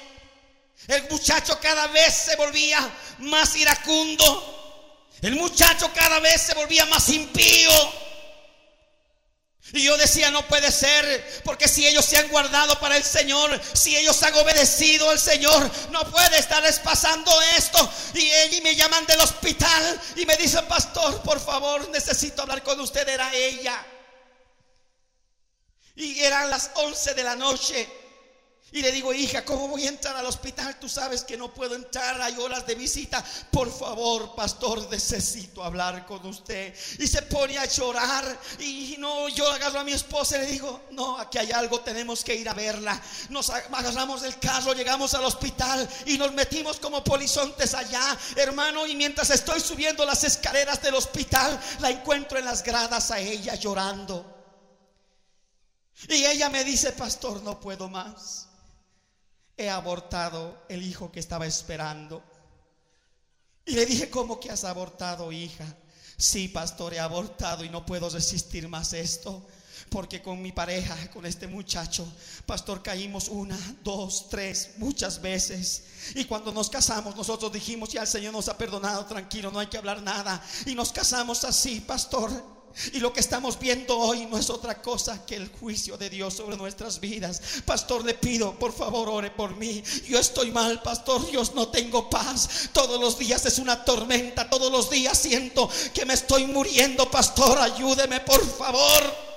[0.88, 2.80] El muchacho cada vez se volvía
[3.18, 5.06] más iracundo.
[5.22, 8.07] El muchacho cada vez se volvía más impío.
[9.72, 13.60] Y yo decía, no puede ser, porque si ellos se han guardado para el Señor,
[13.74, 17.90] si ellos han obedecido al Señor, no puede estarles pasando esto.
[18.14, 22.80] Y ellos me llaman del hospital y me dicen, pastor, por favor, necesito hablar con
[22.80, 23.06] usted.
[23.08, 23.84] Era ella.
[25.96, 28.07] Y eran las 11 de la noche.
[28.70, 30.78] Y le digo, hija, ¿cómo voy a entrar al hospital?
[30.78, 33.24] Tú sabes que no puedo entrar, hay horas de visita.
[33.50, 36.74] Por favor, pastor, necesito hablar con usted.
[36.98, 38.38] Y se pone a llorar.
[38.58, 42.22] Y no, yo agarro a mi esposa y le digo, no, aquí hay algo, tenemos
[42.22, 43.00] que ir a verla.
[43.30, 48.86] Nos agarramos del carro, llegamos al hospital y nos metimos como polizontes allá, hermano.
[48.86, 53.54] Y mientras estoy subiendo las escaleras del hospital, la encuentro en las gradas a ella
[53.54, 54.34] llorando.
[56.06, 58.47] Y ella me dice, pastor, no puedo más
[59.58, 62.22] he abortado el hijo que estaba esperando.
[63.66, 65.66] Y le dije, ¿cómo que has abortado, hija?
[66.16, 69.46] Sí, pastor, he abortado y no puedo resistir más esto.
[69.90, 72.06] Porque con mi pareja, con este muchacho,
[72.46, 75.84] pastor, caímos una, dos, tres, muchas veces.
[76.14, 79.66] Y cuando nos casamos, nosotros dijimos, ya el Señor nos ha perdonado, tranquilo, no hay
[79.66, 80.42] que hablar nada.
[80.66, 82.57] Y nos casamos así, pastor.
[82.92, 86.34] Y lo que estamos viendo hoy no es otra cosa que el juicio de Dios
[86.34, 87.40] sobre nuestras vidas.
[87.64, 89.82] Pastor, le pido, por favor, ore por mí.
[90.06, 91.28] Yo estoy mal, pastor.
[91.30, 92.70] Dios, no tengo paz.
[92.72, 94.48] Todos los días es una tormenta.
[94.48, 97.10] Todos los días siento que me estoy muriendo.
[97.10, 99.27] Pastor, ayúdeme, por favor.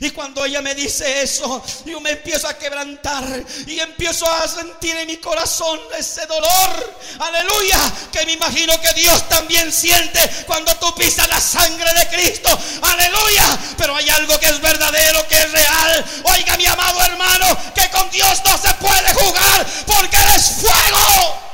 [0.00, 3.24] Y cuando ella me dice eso, yo me empiezo a quebrantar
[3.66, 6.96] y empiezo a sentir en mi corazón ese dolor.
[7.18, 12.58] Aleluya, que me imagino que Dios también siente cuando tú pisas la sangre de Cristo.
[12.82, 16.04] Aleluya, pero hay algo que es verdadero, que es real.
[16.24, 21.45] Oiga, mi amado hermano, que con Dios no se puede jugar porque Él es fuego.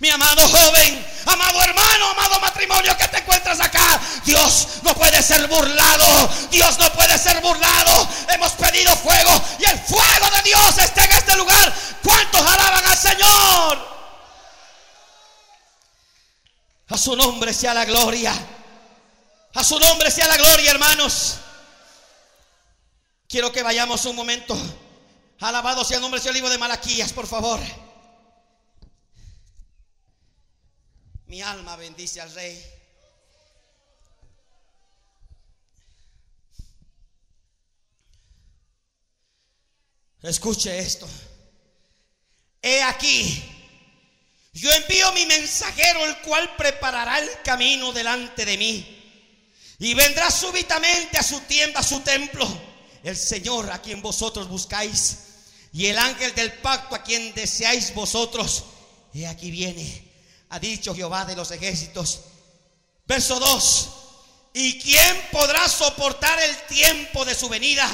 [0.00, 5.46] Mi amado joven, amado hermano, amado matrimonio que te encuentras acá, Dios no puede ser
[5.46, 8.08] burlado, Dios no puede ser burlado.
[8.28, 11.74] Hemos pedido fuego y el fuego de Dios está en este lugar.
[12.02, 13.88] ¿Cuántos alaban al Señor?
[16.88, 18.32] A su nombre sea la gloria.
[19.54, 21.36] A su nombre sea la gloria, hermanos.
[23.28, 24.56] Quiero que vayamos un momento.
[25.40, 27.60] Alabado sea el nombre del libro de Malaquías, por favor.
[31.30, 32.60] Mi alma bendice al rey.
[40.24, 41.08] Escuche esto.
[42.60, 43.44] He aquí,
[44.54, 49.54] yo envío mi mensajero, el cual preparará el camino delante de mí.
[49.78, 52.44] Y vendrá súbitamente a su tienda, a su templo,
[53.04, 55.18] el Señor a quien vosotros buscáis,
[55.72, 58.64] y el ángel del pacto a quien deseáis vosotros.
[59.14, 60.09] He aquí viene
[60.50, 62.20] ha dicho Jehová de los ejércitos.
[63.06, 63.90] Verso 2.
[64.52, 67.88] ¿Y quién podrá soportar el tiempo de su venida?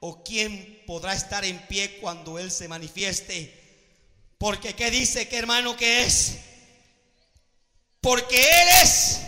[0.00, 3.64] ¿O quién podrá estar en pie cuando Él se manifieste?
[4.38, 6.36] Porque ¿qué dice que hermano que es?
[8.02, 9.20] Porque Él es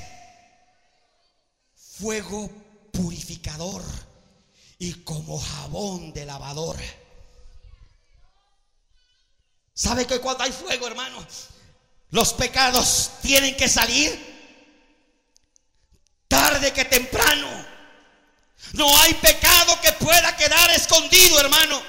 [1.99, 2.51] fuego
[2.93, 3.83] purificador
[4.79, 6.77] y como jabón de lavador.
[9.73, 11.27] ¿Sabe que cuando hay fuego, hermano?
[12.11, 14.29] Los pecados tienen que salir
[16.29, 17.67] tarde que temprano.
[18.73, 21.83] No hay pecado que pueda quedar escondido, hermano.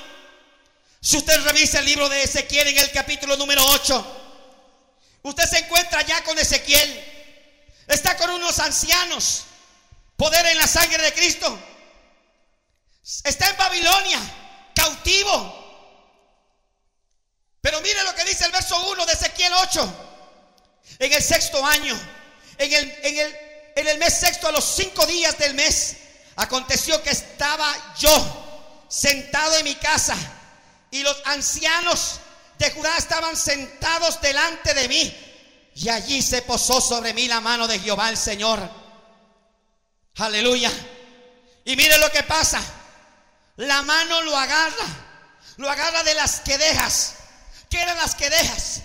[1.02, 4.22] Si usted revisa el libro de Ezequiel en el capítulo número 8,
[5.24, 7.06] usted se encuentra ya con Ezequiel.
[7.88, 9.44] Está con unos ancianos.
[10.18, 11.58] Poder en la sangre de Cristo.
[13.24, 14.20] Está en Babilonia,
[14.76, 15.56] cautivo.
[17.62, 20.09] Pero mire lo que dice el verso 1 de Ezequiel 8.
[21.00, 21.98] En el sexto año,
[22.58, 25.96] en el, mes sexto, a los cinco días del mes,
[26.36, 30.18] aconteció que estaba yo sentado en mi casa
[30.92, 32.20] y los ancianos
[32.58, 35.26] de Judá estaban sentados delante de mí.
[35.76, 38.60] Y allí se posó sobre mí la mano de Jehová el Señor.
[40.18, 40.72] Aleluya.
[41.64, 42.62] Y mire lo que pasa.
[43.56, 44.86] La mano lo agarra.
[45.56, 47.16] Lo agarra de las quedejas.
[47.70, 48.82] ¿Qué eran las quedejas?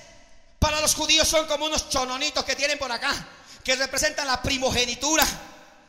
[0.64, 3.14] Para los judíos son como unos chononitos que tienen por acá,
[3.62, 5.22] que representan la primogenitura.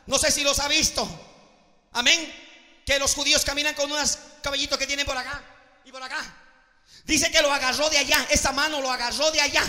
[0.04, 1.08] No sé si los ha visto.
[1.94, 2.82] Amén.
[2.84, 5.42] Que los judíos caminan con unos caballitos que tienen por acá
[5.82, 6.18] y por acá.
[7.04, 9.62] Dice que lo agarró de allá, esa mano lo agarró de allá,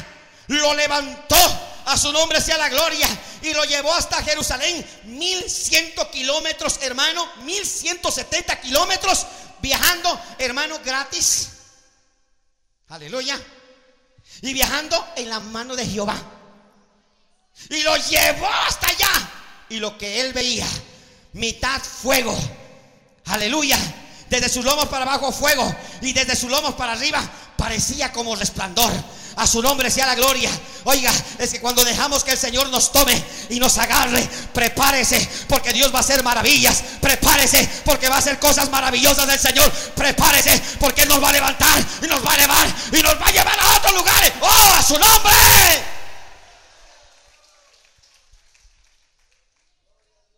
[0.47, 1.37] lo levantó,
[1.85, 3.07] a su nombre sea la gloria,
[3.43, 9.25] y lo llevó hasta Jerusalén, mil ciento kilómetros, hermano, mil ciento setenta kilómetros,
[9.61, 11.47] viajando, hermano, gratis.
[12.89, 13.39] Aleluya
[14.41, 16.15] y viajando en la mano de Jehová.
[17.69, 19.31] Y lo llevó hasta allá.
[19.69, 20.67] Y lo que él veía,
[21.33, 22.37] mitad fuego.
[23.25, 23.77] Aleluya.
[24.29, 25.75] Desde sus lomos para abajo fuego.
[26.01, 27.21] Y desde sus lomos para arriba
[27.57, 28.91] parecía como resplandor.
[29.37, 30.49] A su nombre sea la gloria.
[30.83, 35.71] Oiga, es que cuando dejamos que el Señor nos tome y nos agarre, prepárese porque
[35.73, 36.83] Dios va a hacer maravillas.
[36.99, 39.71] Prepárese porque va a hacer cosas maravillosas del Señor.
[39.95, 43.27] Prepárese porque Él nos va a levantar y nos va a elevar y nos va
[43.27, 44.33] a llevar a otros lugares.
[44.41, 45.85] ¡Oh, a su nombre!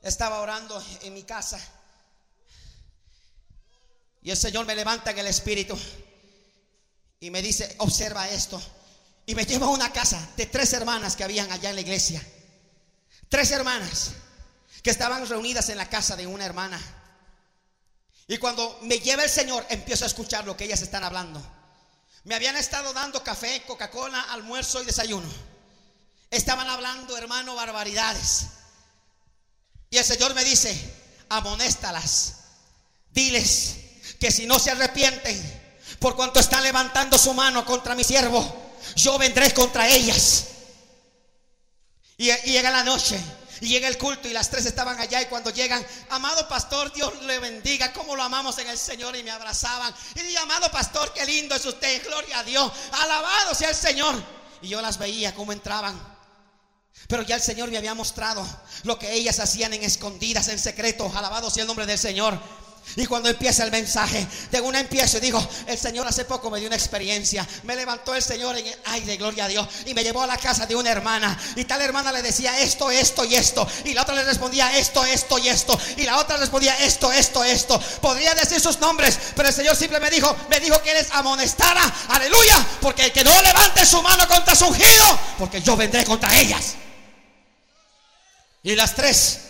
[0.02, 1.58] Estaba orando en mi casa
[4.22, 5.80] y el Señor me levanta en el espíritu
[7.22, 8.62] y me dice, observa esto.
[9.30, 12.20] Y me lleva a una casa de tres hermanas que habían allá en la iglesia.
[13.30, 14.14] Tres hermanas
[14.82, 16.82] que estaban reunidas en la casa de una hermana.
[18.28, 21.46] Y cuando me lleva el Señor, empiezo a escuchar lo que ellas están hablando.
[22.24, 25.30] Me habían estado dando café, Coca-Cola, almuerzo y desayuno.
[26.32, 28.48] Estaban hablando, hermano, barbaridades.
[29.92, 30.76] Y el Señor me dice,
[31.30, 32.34] amonéstalas.
[33.12, 33.76] Diles
[34.20, 39.18] que si no se arrepienten, por cuanto están levantando su mano contra mi siervo, yo
[39.18, 40.46] vendré contra ellas.
[42.18, 43.20] Y, llega la noche.
[43.62, 47.14] Y llega el culto y las tres estaban allá y cuando llegan, amado pastor, Dios
[47.24, 49.94] le bendiga, como lo amamos en el Señor y me abrazaban.
[50.16, 54.16] Y dije, amado pastor, qué lindo es usted, gloria a Dios, alabado sea el Señor.
[54.62, 56.00] Y yo las veía cómo entraban.
[57.08, 58.46] Pero ya el Señor me había mostrado
[58.84, 62.40] lo que ellas hacían en escondidas, en secreto, alabado sea el nombre del Señor.
[62.96, 66.60] Y cuando empieza el mensaje, de una empiezo y digo, el Señor hace poco me
[66.60, 67.48] dio una experiencia.
[67.64, 70.38] Me levantó el Señor en el aire, gloria a Dios, y me llevó a la
[70.38, 71.38] casa de una hermana.
[71.56, 73.68] Y tal hermana le decía esto, esto y esto.
[73.86, 75.80] Y la otra le respondía esto, esto y esto.
[75.98, 77.80] Y la otra respondía esto, esto, esto.
[78.02, 81.82] Podría decir sus nombres, pero el Señor siempre me dijo, me dijo que les amonestara,
[82.10, 86.36] aleluya, porque el que no levante su mano contra su ungido, porque yo vendré contra
[86.38, 86.76] ellas.
[88.64, 89.49] Y las tres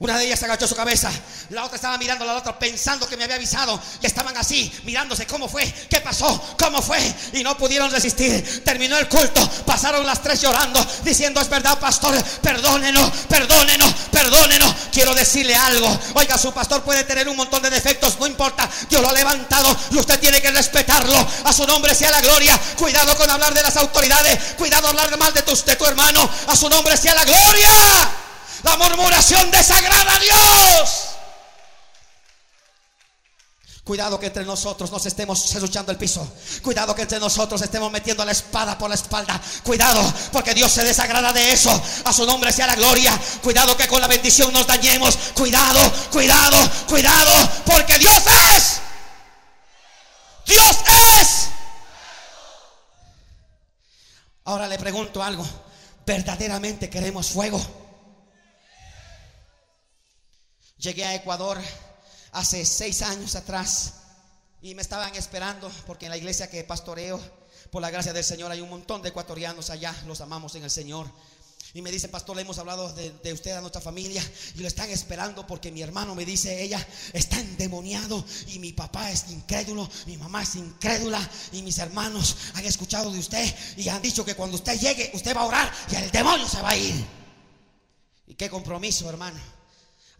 [0.00, 1.10] una de ellas agachó su cabeza,
[1.50, 4.72] la otra estaba mirando a la otra pensando que me había avisado y estaban así
[4.84, 6.98] mirándose cómo fue, qué pasó, cómo fue
[7.34, 8.64] y no pudieron resistir.
[8.64, 14.74] Terminó el culto, pasaron las tres llorando diciendo es verdad pastor, perdónenos, perdónenos, perdónenos.
[14.90, 19.02] Quiero decirle algo, oiga su pastor puede tener un montón de defectos, no importa, Dios
[19.02, 21.14] lo ha levantado y usted tiene que respetarlo.
[21.44, 22.58] A su nombre sea la gloria.
[22.78, 26.26] Cuidado con hablar de las autoridades, cuidado hablar mal de tu, de tu hermano.
[26.46, 27.68] A su nombre sea la gloria.
[28.62, 31.10] La murmuración desagrada a Dios.
[33.90, 36.24] Cuidado que entre nosotros nos estemos serruchando el piso.
[36.62, 39.40] Cuidado que entre nosotros estemos metiendo la espada por la espalda.
[39.64, 40.00] Cuidado,
[40.30, 41.70] porque Dios se desagrada de eso.
[42.04, 43.18] A su nombre sea la gloria.
[43.42, 45.16] Cuidado que con la bendición nos dañemos.
[45.34, 45.80] Cuidado,
[46.12, 47.32] cuidado, cuidado,
[47.66, 48.22] porque Dios
[48.54, 48.80] es.
[50.46, 50.76] Dios
[51.20, 51.48] es.
[54.44, 55.44] Ahora le pregunto algo.
[56.06, 57.60] ¿Verdaderamente queremos fuego?
[60.80, 61.58] Llegué a Ecuador
[62.32, 63.92] hace seis años atrás
[64.62, 67.20] y me estaban esperando porque en la iglesia que pastoreo,
[67.70, 70.70] por la gracia del Señor, hay un montón de ecuatorianos allá, los amamos en el
[70.70, 71.06] Señor.
[71.74, 74.24] Y me dice, pastor, le hemos hablado de, usted a nuestra familia
[74.56, 79.10] y lo están esperando porque mi hermano me dice, ella está endemoniado y mi papá
[79.10, 81.20] es incrédulo, mi mamá es incrédula
[81.52, 85.36] y mis hermanos han escuchado de usted y han dicho que cuando usted llegue, usted
[85.36, 87.04] va a orar y el demonio se va a ir.
[88.26, 89.59] Y qué compromiso, hermano.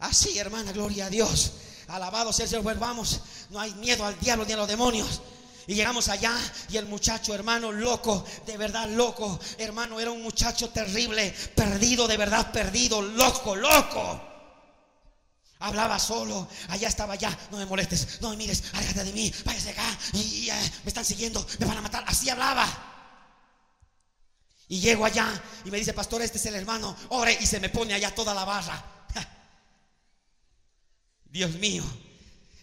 [0.01, 1.53] Así, hermana, gloria a Dios.
[1.87, 2.77] Alabado sea el Señor.
[2.77, 5.21] Vamos, no hay miedo al diablo ni a los demonios.
[5.67, 6.35] Y llegamos allá
[6.69, 12.17] y el muchacho, hermano, loco, de verdad loco, hermano, era un muchacho terrible, perdido, de
[12.17, 14.21] verdad perdido, loco, loco.
[15.59, 19.69] Hablaba solo, allá estaba allá, no me molestes, no me mires, aléjate de mí, váyase
[19.69, 22.67] acá, y, eh, me están siguiendo, me van a matar, así hablaba.
[24.67, 25.29] Y llego allá
[25.63, 28.33] y me dice, pastor, este es el hermano, ore, y se me pone allá toda
[28.33, 28.90] la barra.
[31.31, 31.83] Dios mío.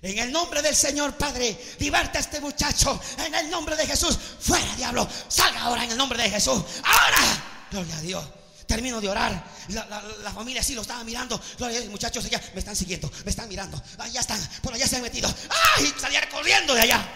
[0.01, 3.01] En el nombre del Señor Padre, diverte a este muchacho.
[3.19, 4.17] En el nombre de Jesús.
[4.39, 5.09] Fuera, diablo.
[5.29, 6.63] Salga ahora en el nombre de Jesús.
[6.85, 7.67] Ahora.
[7.71, 8.25] Gloria a Dios.
[8.67, 9.45] Termino de orar.
[9.69, 11.41] La, familia así lo estaba mirando.
[11.57, 13.11] Gloria a Dios, muchachos allá me están siguiendo.
[13.25, 13.83] Me están mirando.
[13.99, 14.41] Allá están.
[14.63, 15.35] Por allá se han metido.
[15.77, 15.93] ¡Ay!
[15.99, 17.09] Salía corriendo de allá.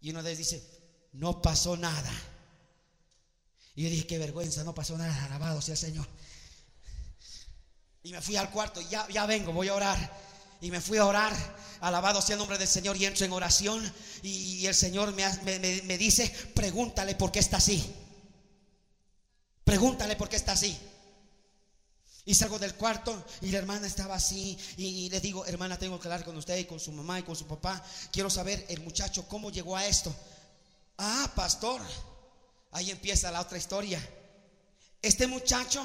[0.00, 0.64] Y uno de ellos dice:
[1.12, 2.12] No pasó nada.
[3.74, 4.64] Y yo dije: Qué vergüenza.
[4.64, 5.24] No pasó nada.
[5.26, 6.06] Alabado sea el Señor.
[8.02, 10.20] Y me fui al cuarto, ya, ya vengo, voy a orar.
[10.60, 11.34] Y me fui a orar,
[11.80, 13.94] alabado sea el nombre del Señor, y entro en oración.
[14.22, 15.26] Y, el Señor me,
[15.82, 17.94] me, dice, pregúntale por qué está así.
[19.64, 20.76] Pregúntale por qué está así.
[22.26, 26.06] Y salgo del cuarto y la hermana estaba así y, le digo, hermana, tengo que
[26.06, 27.82] hablar con usted y con su mamá y con su papá.
[28.12, 30.14] Quiero saber el muchacho cómo llegó a esto.
[30.98, 31.80] Ah, pastor.
[32.72, 34.06] Ahí empieza la otra historia.
[35.02, 35.82] Este muchacho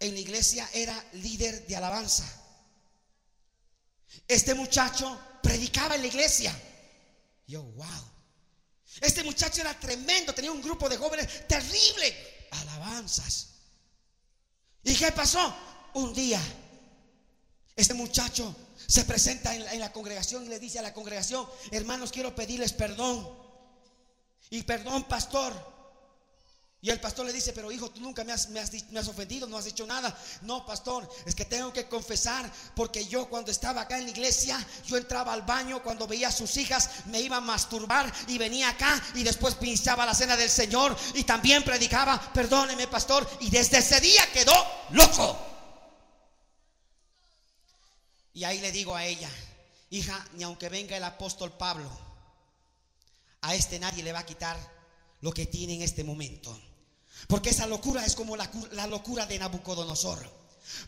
[0.00, 2.24] en la iglesia era líder de alabanza.
[4.28, 6.54] Este muchacho predicaba en la iglesia.
[7.46, 8.10] Yo, wow.
[9.00, 12.46] Este muchacho era tremendo, tenía un grupo de jóvenes terrible.
[12.50, 13.48] Alabanzas.
[14.82, 15.54] ¿Y qué pasó?
[15.94, 16.40] Un día,
[17.74, 18.54] este muchacho
[18.86, 22.34] se presenta en la, en la, congregación y le dice a la congregación, hermanos, quiero
[22.34, 23.28] pedirles perdón.
[24.50, 25.75] Y perdón, pastor,
[26.82, 29.56] y el pastor le dice, pero hijo, tú nunca me has, me, has, ofendido, no
[29.56, 30.16] has hecho nada.
[30.42, 34.64] No, pastor, es que tengo que confesar, porque yo cuando estaba acá en la iglesia,
[34.84, 38.68] yo entraba al baño, cuando veía a sus hijas, me iba a masturbar y venía
[38.68, 43.78] acá y después pinchaba la cena del Señor y también predicaba, perdóneme, pastor, y desde
[43.78, 44.54] ese día quedó
[44.90, 45.36] loco.
[48.34, 49.30] Y ahí le digo a ella,
[49.90, 51.90] hija, ni aunque venga el apóstol Pablo,
[53.40, 54.75] a este nadie le va a quitar
[55.26, 56.56] lo que tiene en este momento.
[57.26, 58.48] Porque esa locura es como la,
[58.86, 60.24] locura de Nabucodonosor.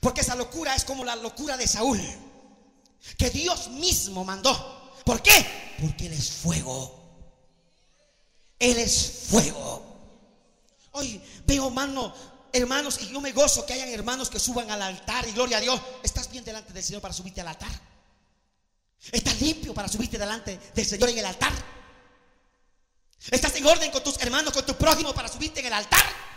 [0.00, 2.00] Porque esa locura es como la locura de Saúl.
[3.16, 4.92] Que Dios mismo mandó.
[5.04, 5.74] ¿Por qué?
[5.80, 7.02] Porque Él es fuego.
[8.60, 9.82] Él es fuego.
[10.92, 12.14] Hoy veo, mano,
[12.52, 15.60] hermanos, y yo me gozo que hayan hermanos que suban al altar y gloria a
[15.60, 15.80] Dios.
[16.04, 17.72] ¿Estás bien delante del Señor para subirte al altar?
[19.10, 21.77] ¿Estás limpio para subirte delante del Señor en el altar?
[23.30, 26.28] ¿Estás en orden con tus hermanos, con tu prójimo para subirte en el altar?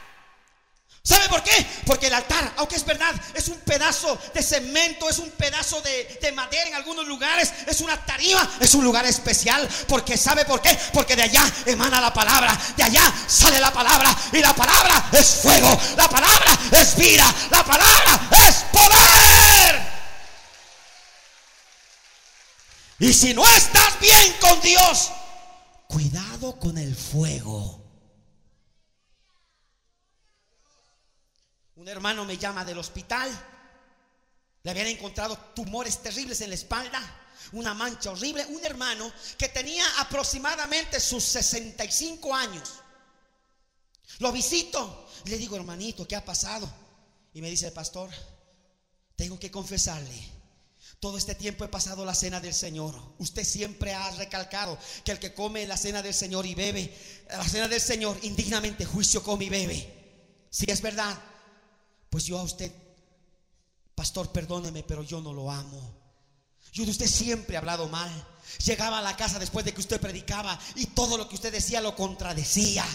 [1.03, 1.65] ¿Sabe por qué?
[1.88, 6.32] Porque el altar, aunque es verdad, es un pedazo de cemento, es un pedazo de,
[6.34, 9.67] madera en algunos lugares, es una tarima, es un lugar especial.
[9.88, 10.77] Porque ¿sabe por qué?
[10.93, 15.27] Porque de allá emana la palabra, de allá sale la palabra y la palabra es
[15.41, 19.91] fuego, la palabra es vida, la palabra es poder.
[22.99, 25.09] Y si no estás bien con Dios,
[25.91, 27.83] cuidado con el fuego.
[31.75, 33.29] Un hermano me llama del hospital.
[34.63, 37.01] Le habían encontrado tumores terribles en la espalda,
[37.53, 38.45] una mancha horrible.
[38.45, 42.69] Un hermano que tenía aproximadamente sus 65 años.
[44.19, 45.09] Lo visito.
[45.25, 46.71] Le digo, hermanito, ¿qué ha pasado?
[47.33, 48.09] Y me dice pastor,
[49.15, 50.40] tengo que confesarle.
[51.01, 52.95] Todo este tiempo he pasado la cena del Señor.
[53.17, 56.95] Usted siempre ha recalcado que el que come la cena del Señor y bebe
[57.27, 60.47] la cena del Señor indignamente juicio come y bebe.
[60.51, 61.17] Si es verdad,
[62.09, 62.71] pues yo a usted,
[63.95, 65.97] pastor, perdóneme, pero yo no lo amo.
[66.71, 68.11] Yo de usted siempre he hablado mal.
[68.63, 71.81] Llegaba a la casa después de que usted predicaba y todo lo que usted decía
[71.81, 72.85] lo contradecía.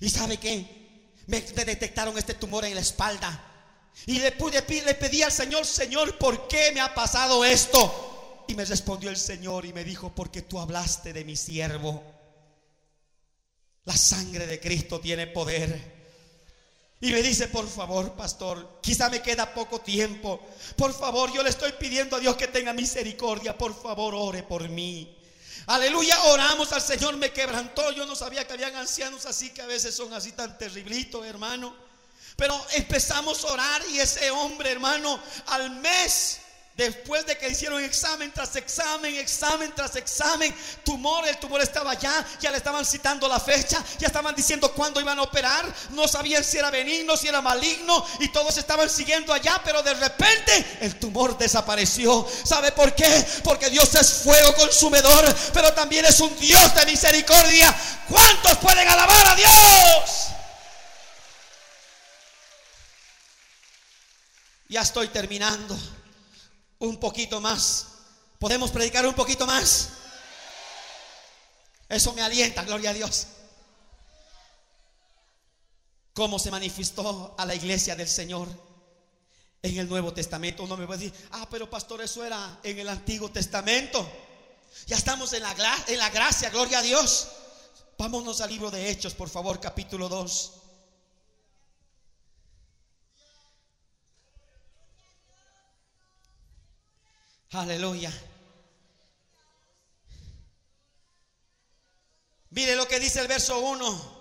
[0.00, 1.10] ¿Y sabe qué?
[1.26, 3.55] Me, detectaron este tumor en la espalda.
[4.04, 8.44] Y le, pude, le pedí al Señor, Señor, ¿por qué me ha pasado esto?
[8.48, 12.04] Y me respondió el Señor y me dijo, porque tú hablaste de mi siervo.
[13.84, 15.96] La sangre de Cristo tiene poder.
[17.00, 20.40] Y me dice, por favor, pastor, quizá me queda poco tiempo.
[20.76, 23.56] Por favor, yo le estoy pidiendo a Dios que tenga misericordia.
[23.56, 25.16] Por favor, ore por mí.
[25.66, 27.90] Aleluya, oramos al Señor, me quebrantó.
[27.92, 31.85] Yo no sabía que habían ancianos así que a veces son así tan terriblitos, hermano.
[32.36, 36.40] Pero empezamos a orar y ese hombre, hermano, al mes
[36.76, 42.22] Después de que hicieron examen tras examen, examen tras examen, tumor, el tumor estaba allá,
[42.38, 46.44] ya le estaban citando la fecha, ya estaban diciendo cuándo iban a operar, no sabían
[46.44, 50.96] si era benigno, si era maligno, y todos estaban siguiendo allá, pero de repente el
[50.96, 52.28] tumor desapareció.
[52.44, 53.26] ¿Sabe por qué?
[53.42, 57.74] Porque Dios es fuego consumidor, pero también es un Dios de misericordia.
[58.06, 60.25] ¿Cuántos pueden alabar a Dios?
[64.68, 65.78] Ya estoy terminando
[66.80, 67.86] un poquito más.
[68.38, 69.90] ¿Podemos predicar un poquito más?
[71.88, 73.28] Eso me alienta, gloria a Dios.
[76.12, 78.48] ¿Cómo se manifestó a la iglesia del Señor
[79.62, 80.64] en el Nuevo Testamento?
[80.64, 84.10] Uno me puede decir, ah, pero pastor, eso era en el Antiguo Testamento.
[84.86, 85.54] Ya estamos en la,
[85.86, 87.28] en la gracia, gloria a Dios.
[87.98, 90.52] Vámonos al libro de Hechos, por favor, capítulo 2.
[97.52, 98.12] Aleluya.
[102.50, 104.16] Mire lo que dice el verso 1.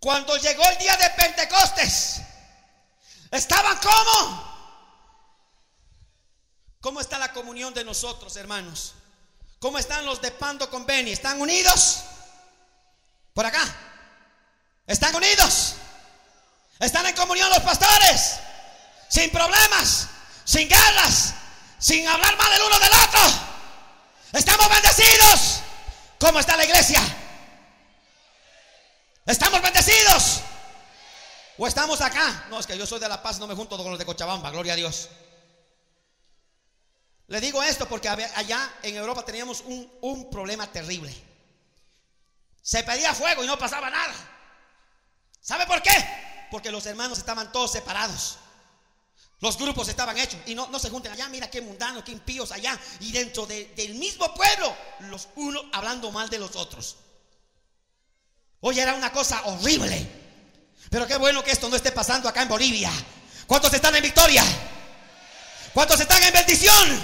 [0.00, 2.22] Cuando llegó el día de Pentecostes,
[3.30, 4.50] estaban como.
[6.80, 8.94] ¿Cómo está la comunión de nosotros, hermanos?
[9.58, 11.10] ¿Cómo están los de Pando con Beni?
[11.10, 12.00] ¿Están unidos?
[13.34, 13.62] Por acá.
[14.86, 15.74] ¿Están unidos?
[16.78, 18.38] ¿Están en comunión los pastores?
[19.10, 20.08] Sin problemas,
[20.44, 21.34] sin guerras,
[21.80, 23.20] sin hablar mal el uno del otro.
[24.32, 25.60] Estamos bendecidos.
[26.20, 27.00] ¿Cómo está la iglesia?
[29.26, 30.40] ¿Estamos bendecidos?
[31.56, 32.46] ¿O estamos acá?
[32.50, 34.50] No, es que yo soy de La Paz, no me junto con los de Cochabamba,
[34.50, 35.08] gloria a Dios.
[37.26, 41.14] Le digo esto porque allá en Europa teníamos un, un problema terrible.
[42.60, 44.14] Se pedía fuego y no pasaba nada.
[45.40, 46.48] ¿Sabe por qué?
[46.50, 48.38] Porque los hermanos estaban todos separados.
[49.40, 52.78] Los grupos estaban hechos y no, se junten allá, mira qué mundanos, qué impíos allá.
[53.00, 56.96] Y dentro del mismo pueblo, los unos hablando mal de los otros.
[58.60, 60.06] Oye, era una cosa horrible.
[60.90, 62.90] Pero qué bueno que esto no esté pasando acá en Bolivia.
[63.46, 64.44] ¿Cuántos están en victoria?
[65.72, 67.00] ¿Cuántos están en bendición?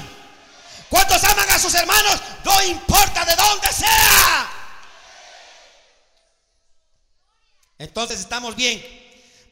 [0.91, 2.21] ¿Cuántos aman a sus hermanos?
[2.45, 4.51] No importa de dónde sea.
[7.79, 9.06] Entonces estamos bien.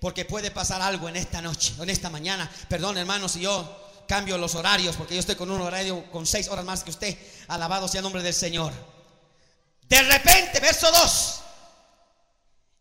[0.05, 2.51] Porque puede pasar algo en esta noche, en esta mañana.
[2.69, 6.49] Perdón, hermanos, si yo cambio los horarios, porque yo estoy con un horario con seis
[6.49, 7.17] horas más que usted.
[7.49, 8.71] Alabado sea el nombre del Señor.
[9.89, 11.41] De repente, verso 2.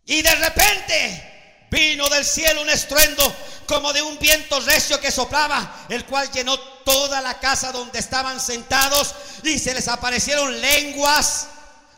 [0.08, 3.34] Y de repente vino del cielo un estruendo
[3.68, 8.38] como de un viento recio que soplaba, el cual llenó toda la casa donde estaban
[8.42, 11.48] sentados y se les aparecieron lenguas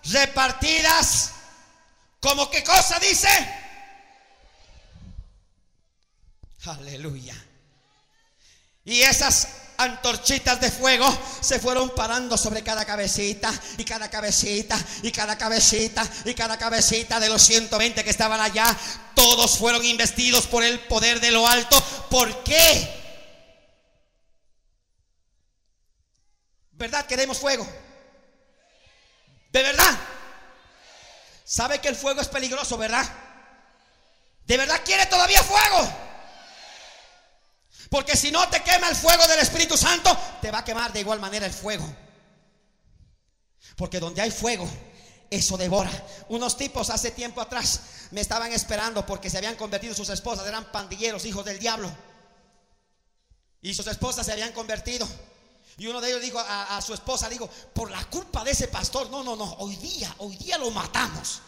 [0.03, 1.31] repartidas.
[2.19, 3.64] ¿Como qué cosa dice?
[6.67, 7.35] Aleluya.
[8.83, 9.47] Y esas
[9.77, 11.05] antorchitas de fuego
[11.41, 17.19] se fueron parando sobre cada cabecita y cada cabecita y cada cabecita y cada cabecita
[17.19, 18.75] de los 120 que estaban allá.
[19.15, 21.81] Todos fueron investidos por el poder de lo alto.
[22.09, 23.03] ¿Por qué?
[26.73, 27.05] ¿Verdad?
[27.05, 27.67] Queremos fuego.
[29.51, 29.97] ¿De verdad?
[31.43, 33.05] ¿Sabe que el fuego es peligroso, verdad?
[34.45, 36.04] ¿De verdad quiere todavía fuego?
[37.89, 41.01] Porque si no te quema el fuego del Espíritu Santo, te va a quemar de
[41.01, 41.85] igual manera el fuego.
[43.75, 44.67] Porque donde hay fuego,
[45.29, 45.91] eso devora.
[46.29, 47.81] Unos tipos hace tiempo atrás
[48.11, 51.91] me estaban esperando porque se habían convertido sus esposas, eran pandilleros, hijos del diablo.
[53.61, 55.07] Y sus esposas se habían convertido.
[55.77, 58.67] Y uno de ellos dijo a, a su esposa, dijo, por la culpa de ese
[58.67, 61.41] pastor, no, no, no, hoy día, hoy día lo matamos.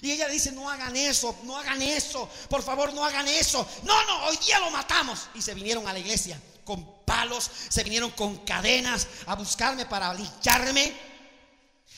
[0.00, 3.68] Y ella le dice, no hagan eso, no hagan eso, por favor no hagan eso.
[3.82, 5.28] No, no, hoy día lo matamos.
[5.34, 10.14] Y se vinieron a la iglesia con palos, se vinieron con cadenas a buscarme para
[10.14, 11.12] lincharme.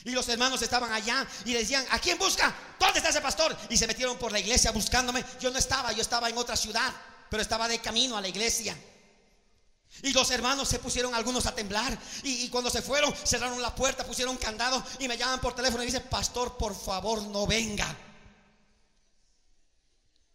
[0.03, 2.53] Y los hermanos estaban allá y decían, ¿a quién busca?
[2.79, 3.57] ¿Dónde está ese pastor?
[3.69, 5.23] Y se metieron por la iglesia buscándome.
[5.39, 6.93] Yo no estaba, yo estaba en otra ciudad,
[7.29, 8.77] pero estaba de camino a la iglesia.
[10.03, 11.97] Y los hermanos se pusieron algunos a temblar.
[12.23, 15.87] Y, cuando se fueron, cerraron la puerta, pusieron candado y me llaman por teléfono y
[15.87, 17.97] dicen, pastor, por favor, no venga.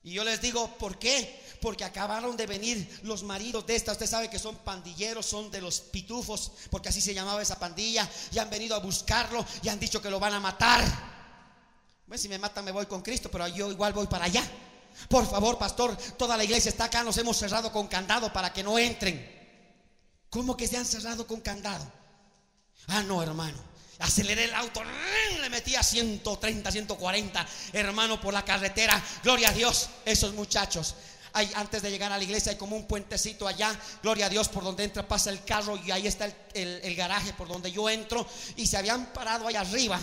[0.03, 1.45] Y yo les digo, ¿por qué?
[1.61, 3.93] Porque acabaron de venir los maridos de esta.
[3.93, 8.09] Usted sabe que son pandilleros, son de los pitufos, porque así se llamaba esa pandilla.
[8.33, 10.83] Y han venido a buscarlo y han dicho que lo van a matar.
[12.07, 14.43] Bueno, si me matan me voy con Cristo, pero yo igual voy para allá.
[15.09, 18.63] Por favor, pastor, toda la iglesia está acá, nos hemos cerrado con candado para que
[18.63, 19.40] no entren.
[20.31, 21.85] ¿Cómo que se han cerrado con candado?
[22.87, 23.59] Ah, no, hermano.
[23.99, 24.81] Aceleré el auto,
[25.43, 29.03] le metí a 130, 140, hermano, por la carretera.
[29.23, 30.95] Gloria a Dios, esos muchachos.
[31.35, 34.49] Hay, antes de llegar a la iglesia hay como un puentecito allá, gloria a Dios,
[34.49, 36.25] por donde entra, pasa el carro y ahí está
[36.55, 38.27] el, el garaje por donde yo entro.
[38.57, 40.01] Y se habían parado allá arriba,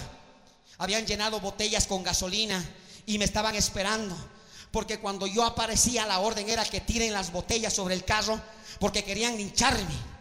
[0.78, 2.64] habían llenado botellas con gasolina
[3.06, 4.16] y me estaban esperando.
[4.72, 8.40] Porque cuando yo aparecía, la orden era que tiren las botellas sobre el carro
[8.80, 10.17] porque querían hincharme.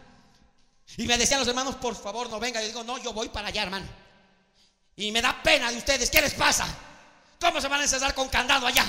[0.97, 2.59] Y me decían los hermanos, por favor, no venga.
[2.59, 3.85] Yo digo, no, yo voy para allá, hermano.
[4.95, 6.09] Y me da pena de ustedes.
[6.09, 6.67] ¿Qué les pasa?
[7.39, 8.83] ¿Cómo se van a encerrar con candado allá?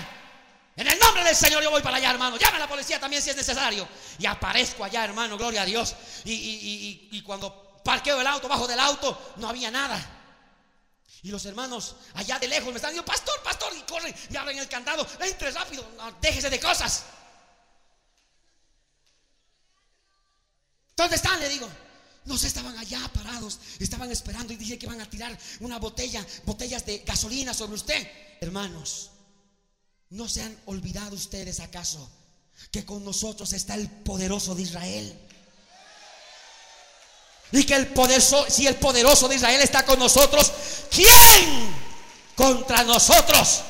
[0.74, 2.38] En el nombre del Señor yo voy para allá, hermano.
[2.38, 3.86] Llame a la policía también si es necesario.
[4.18, 5.94] Y aparezco allá, hermano, gloria a Dios.
[6.24, 10.00] Y, cuando parqueo el auto, bajo del auto, no había nada.
[11.22, 14.58] Y los hermanos allá de lejos me están diciendo, pastor, pastor, y corren y abren
[14.58, 15.06] el candado.
[15.20, 15.86] Entre rápido,
[16.22, 17.04] déjese de cosas.
[20.96, 21.38] ¿Dónde están?
[21.38, 21.68] Le digo.
[22.28, 26.84] No estaban allá parados, estaban esperando y dije que iban a tirar una botella, botellas
[26.84, 28.06] de gasolina sobre usted.
[28.42, 29.10] Hermanos,
[30.10, 32.06] ¿no se han olvidado ustedes acaso
[32.70, 35.18] que con nosotros está el poderoso de Israel?
[37.50, 40.52] Y que el poderoso, si el poderoso de Israel está con nosotros,
[40.90, 41.74] ¿quién
[42.36, 43.62] contra nosotros?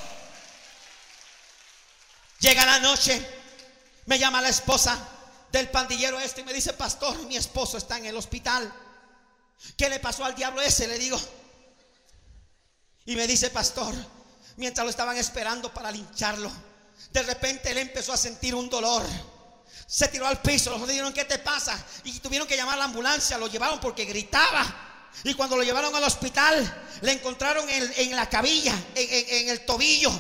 [2.40, 3.24] Llega la noche,
[4.06, 4.98] me llama la esposa,
[5.52, 8.72] del pandillero este y me dice, pastor, mi esposo está en el hospital.
[9.76, 10.86] ¿Qué le pasó al diablo ese?
[10.86, 11.18] Le digo.
[13.06, 13.94] Y me dice, pastor,
[14.56, 16.50] mientras lo estaban esperando para lincharlo,
[17.10, 19.02] de repente él empezó a sentir un dolor.
[19.86, 21.82] Se tiró al piso, los dijeron, ¿qué te pasa?
[22.04, 24.84] Y tuvieron que llamar a la ambulancia, lo llevaron porque gritaba.
[25.24, 30.12] Y cuando lo llevaron al hospital, le encontraron en, la cabilla, en el tobillo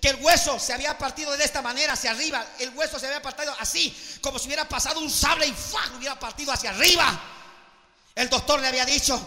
[0.00, 2.44] que el hueso se había partido de esta manera hacia arriba.
[2.58, 5.82] El hueso se había partido así, como si hubiera pasado un sable y ¡fua!
[5.96, 7.20] hubiera partido hacia arriba.
[8.14, 9.20] El doctor le había dicho,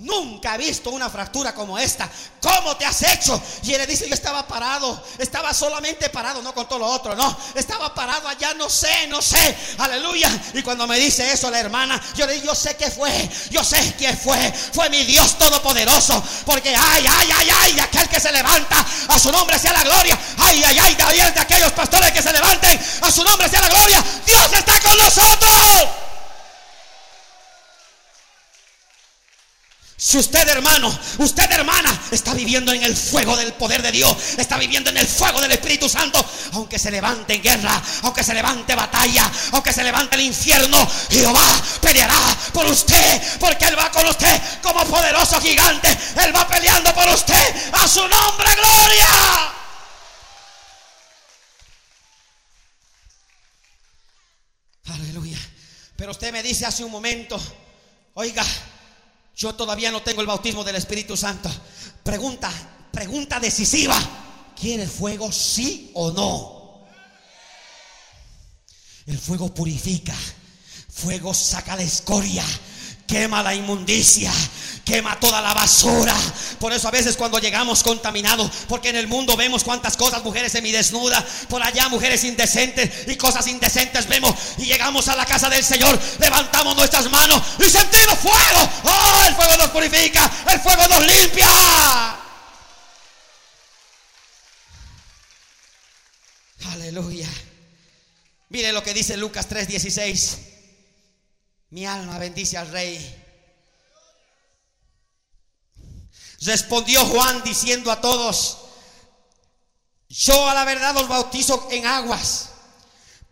[0.00, 2.08] Nunca he visto una fractura como esta.
[2.40, 3.42] ¿Cómo te has hecho?
[3.64, 5.02] Y él le dice, yo estaba parado.
[5.18, 7.36] Estaba solamente parado, no con todo lo otro, no.
[7.56, 9.58] Estaba parado allá, no sé, no sé.
[9.78, 10.30] Aleluya.
[10.54, 13.28] Y cuando me dice eso la hermana, yo le digo, yo sé que fue.
[13.50, 14.52] Yo sé que fue.
[14.72, 16.22] Fue mi Dios Todopoderoso.
[16.46, 20.16] Porque ay, ay, ay, ay, aquel que se levanta, a su nombre sea la gloria.
[20.38, 23.68] Ay, ay, ay, de, de aquellos pastores que se levanten, a su nombre sea la
[23.68, 24.04] gloria.
[24.24, 25.88] Dios está con nosotros.
[30.08, 30.88] Si usted hermano,
[31.18, 35.06] usted hermana, está viviendo en el fuego del poder de Dios, está viviendo en el
[35.06, 39.84] fuego del Espíritu Santo, aunque se levante en guerra, aunque se levante batalla, aunque se
[39.84, 40.78] levante el infierno,
[41.10, 41.44] Jehová
[41.82, 42.18] peleará
[42.54, 45.94] por usted, porque Él va con usted como poderoso gigante,
[46.24, 49.52] Él va peleando por usted, a su nombre, gloria.
[54.86, 55.38] Aleluya.
[55.96, 57.38] Pero usted me dice hace un momento,
[58.14, 58.42] oiga,
[59.38, 61.48] yo todavía no tengo el bautismo del Espíritu Santo.
[62.02, 62.50] Pregunta,
[62.90, 63.96] pregunta decisiva.
[64.60, 66.84] ¿Quiere fuego sí o no?
[69.06, 70.16] El fuego purifica.
[70.90, 72.44] Fuego saca la escoria.
[73.08, 74.30] Quema la inmundicia
[74.88, 76.16] quema toda la basura.
[76.58, 80.52] Por eso a veces cuando llegamos contaminados, porque en el mundo vemos cuántas cosas, mujeres
[80.52, 85.62] semidesnudas, por allá mujeres indecentes y cosas indecentes vemos y llegamos a la casa del
[85.62, 88.70] Señor, levantamos nuestras manos y sentimos fuego.
[88.84, 91.48] Oh, el fuego nos purifica, el fuego nos limpia.
[96.72, 97.28] Aleluya.
[98.48, 100.57] Mire lo que dice Lucas 3:16.
[101.70, 103.24] Mi alma bendice al rey
[106.40, 108.58] Respondió Juan diciendo a todos,
[110.08, 112.50] yo a la verdad os bautizo en aguas,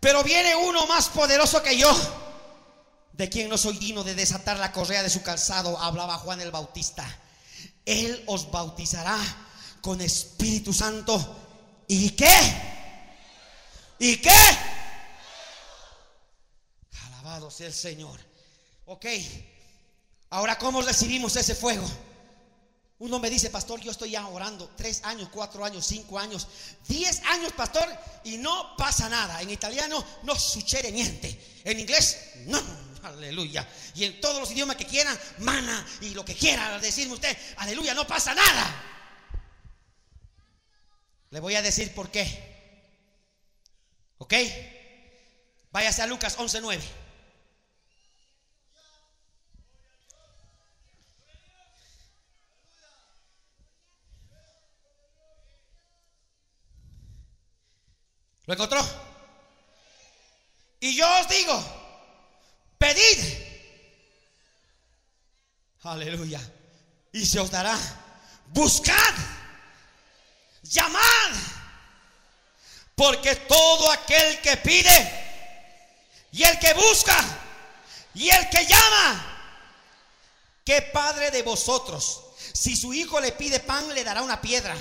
[0.01, 1.89] pero viene uno más poderoso que yo,
[3.13, 6.51] de quien no soy digno de desatar la correa de su calzado, hablaba Juan el
[6.51, 7.07] Bautista.
[7.85, 9.17] Él os bautizará
[9.79, 11.85] con Espíritu Santo.
[11.87, 12.27] ¿Y qué?
[13.99, 14.66] ¿Y qué?
[17.59, 18.19] El Señor.
[18.85, 19.05] Ok.
[20.31, 21.89] Ahora, ¿cómo recibimos ese fuego?
[22.99, 26.47] Uno me dice, pastor, yo estoy ya orando tres años, cuatro años, cinco años,
[26.87, 27.87] diez años, pastor,
[28.25, 29.41] y no pasa nada.
[29.41, 31.61] En italiano no sucede niente.
[31.63, 32.17] En inglés,
[32.47, 32.61] no,
[33.03, 33.65] aleluya.
[33.95, 37.93] Y en todos los idiomas que quieran, mana y lo que quiera decirme usted, aleluya,
[37.93, 38.83] no pasa nada.
[41.29, 42.57] Le voy a decir por qué.
[44.17, 44.33] ¿Ok?
[45.71, 47.06] Váyase a Lucas 11.9.
[58.47, 58.83] ¿Lo encontró?
[60.79, 61.63] Y yo os digo,
[62.77, 63.19] pedid.
[65.83, 66.41] Aleluya.
[67.11, 67.77] Y se os dará.
[68.47, 69.13] Buscad.
[70.63, 71.31] Llamad.
[72.95, 75.25] Porque todo aquel que pide
[76.31, 77.15] y el que busca
[78.15, 79.39] y el que llama,
[80.65, 82.23] ¿qué padre de vosotros?
[82.53, 84.75] Si su hijo le pide pan, le dará una piedra.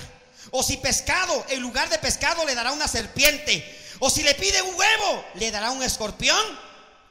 [0.51, 3.65] O si pescado, en lugar de pescado le dará una serpiente.
[3.99, 6.41] O si le pide un huevo, le dará un escorpión.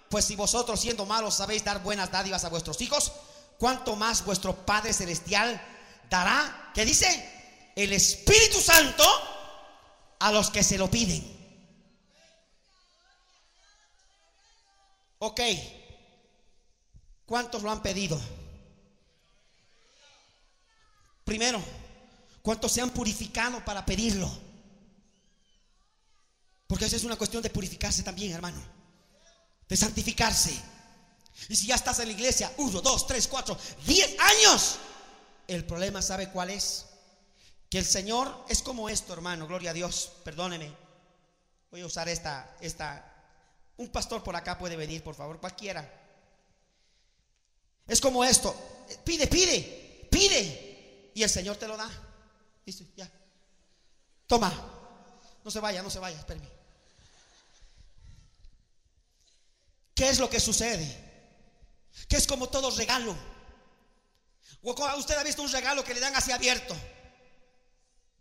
[0.10, 3.12] Pues si vosotros siendo malos sabéis dar buenas dádivas a vuestros hijos,
[3.58, 5.62] ¿cuánto más vuestro Padre Celestial
[6.10, 6.72] dará?
[6.74, 7.72] ¿Qué dice?
[7.76, 9.04] El Espíritu Santo
[10.20, 11.36] a los que se lo piden.
[15.20, 15.42] Ok,
[17.26, 18.20] ¿cuántos lo han pedido?
[21.24, 21.60] Primero,
[22.46, 24.32] ¿Cuántos se han purificado para pedirlo?
[26.68, 28.62] Porque esa es una cuestión de purificarse también, hermano.
[29.68, 30.56] De santificarse.
[31.50, 34.76] Y si ya estás en la iglesia, uno, dos, tres, cuatro, diez años,
[35.48, 36.86] el problema, ¿sabe cuál es?
[37.68, 40.72] Que el Señor es como esto, hermano, gloria a Dios, perdóneme.
[41.72, 43.12] Voy a usar esta, esta,
[43.78, 45.92] un pastor por acá puede venir, por favor, cualquiera.
[47.88, 48.56] Es como esto,
[49.04, 52.05] pide, pide, pide, y el Señor te lo da.
[52.96, 53.12] Ya.
[54.28, 54.52] Toma.
[55.44, 56.50] No se vaya, no se vaya, espérame.
[59.94, 61.04] ¿Qué es lo que sucede?
[62.10, 63.16] Que es como todo regalo.
[64.64, 66.76] Usted ha visto un regalo que le dan así abierto.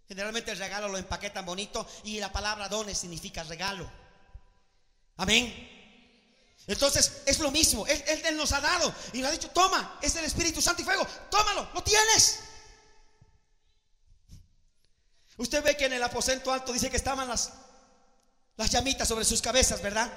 [0.07, 3.91] Generalmente el regalo lo empaquetan bonito y la palabra dones significa regalo.
[5.17, 5.71] Amén.
[6.67, 7.87] Entonces es lo mismo.
[7.87, 10.85] Él, él, nos ha dado y le ha dicho: Toma, es el Espíritu Santo y
[10.85, 11.07] fuego.
[11.31, 12.41] Tómalo, lo tienes.
[15.37, 17.51] Usted ve que en el aposento alto dice que estaban las,
[18.57, 20.11] las llamitas sobre sus cabezas, ¿verdad?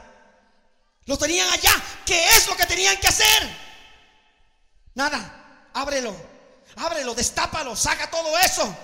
[1.05, 1.73] Lo tenían allá.
[2.05, 3.49] ¿Qué es lo que tenían que hacer?
[4.93, 5.69] Nada.
[5.73, 6.15] Ábrelo.
[6.75, 8.75] Ábrelo, destápalo, saca todo eso.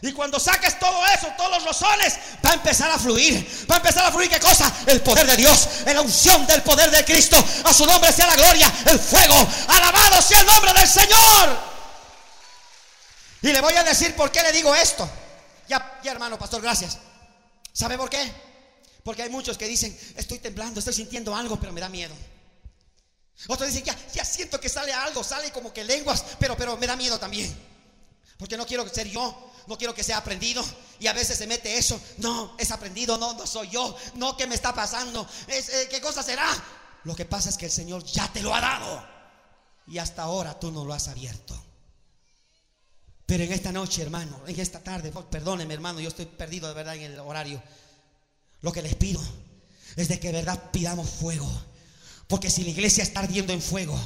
[0.00, 2.14] Y cuando saques todo eso, todos los rosones,
[2.44, 3.66] va a empezar a fluir.
[3.70, 4.72] Va a empezar a fluir qué cosa?
[4.86, 7.42] El poder de Dios, la unción del poder de Cristo.
[7.64, 9.34] A su nombre sea la gloria, el fuego.
[9.68, 11.72] Alabado sea el nombre del Señor.
[13.42, 15.08] Y le voy a decir por qué le digo esto.
[15.68, 16.98] Ya, ya hermano, pastor, gracias.
[17.72, 18.32] ¿Sabe por qué?
[19.04, 22.14] Porque hay muchos que dicen, estoy temblando, estoy sintiendo algo, pero me da miedo.
[23.48, 26.86] Otros dicen, ya, ya siento que sale algo, sale como que lenguas, pero, pero me
[26.86, 27.52] da miedo también.
[28.38, 30.64] Porque no quiero ser yo, no quiero que sea aprendido.
[31.00, 34.46] Y a veces se mete eso, no, es aprendido, no, no soy yo, no, ¿qué
[34.46, 35.28] me está pasando?
[35.48, 36.46] Es, eh, ¿Qué cosa será?
[37.04, 39.04] Lo que pasa es que el Señor ya te lo ha dado.
[39.88, 41.60] Y hasta ahora tú no lo has abierto.
[43.32, 46.96] Pero en esta noche, hermano, en esta tarde, perdóneme, hermano, yo estoy perdido de verdad
[46.96, 47.62] en el horario.
[48.60, 49.22] Lo que les pido
[49.96, 51.50] es de que de verdad pidamos fuego.
[52.28, 53.98] Porque si la iglesia está ardiendo en fuego,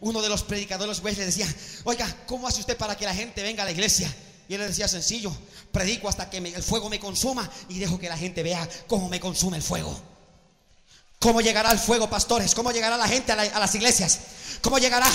[0.00, 1.48] uno de los predicadores le decía,
[1.84, 4.14] oiga, ¿cómo hace usted para que la gente venga a la iglesia?
[4.50, 5.34] Y él le decía sencillo,
[5.72, 9.18] predico hasta que el fuego me consuma y dejo que la gente vea cómo me
[9.18, 9.98] consume el fuego.
[11.24, 12.54] ¿Cómo llegará el fuego, pastores?
[12.54, 14.18] ¿Cómo llegará la gente a, las iglesias?
[14.60, 15.06] ¿Cómo llegará?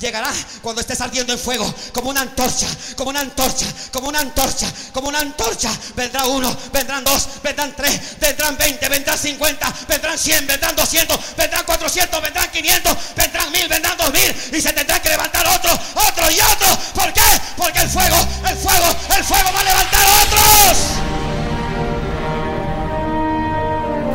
[0.00, 0.28] Llegará
[0.60, 5.06] cuando estés ardiendo en fuego, como una antorcha, como una antorcha, como una antorcha, como
[5.06, 5.70] una antorcha.
[5.94, 11.64] Vendrá uno, vendrán dos, vendrán tres, vendrán veinte, vendrán cincuenta, vendrán cien, vendrán doscientos, vendrán
[11.64, 14.34] cuatrocientos, vendrán quinientos, vendrán mil, vendrán dos mil.
[14.52, 16.76] Y se tendrá que levantar otro, otro y otro.
[16.92, 17.40] ¿Por qué?
[17.56, 18.16] Porque el fuego,
[18.48, 21.31] el fuego, el fuego va a levantar otros.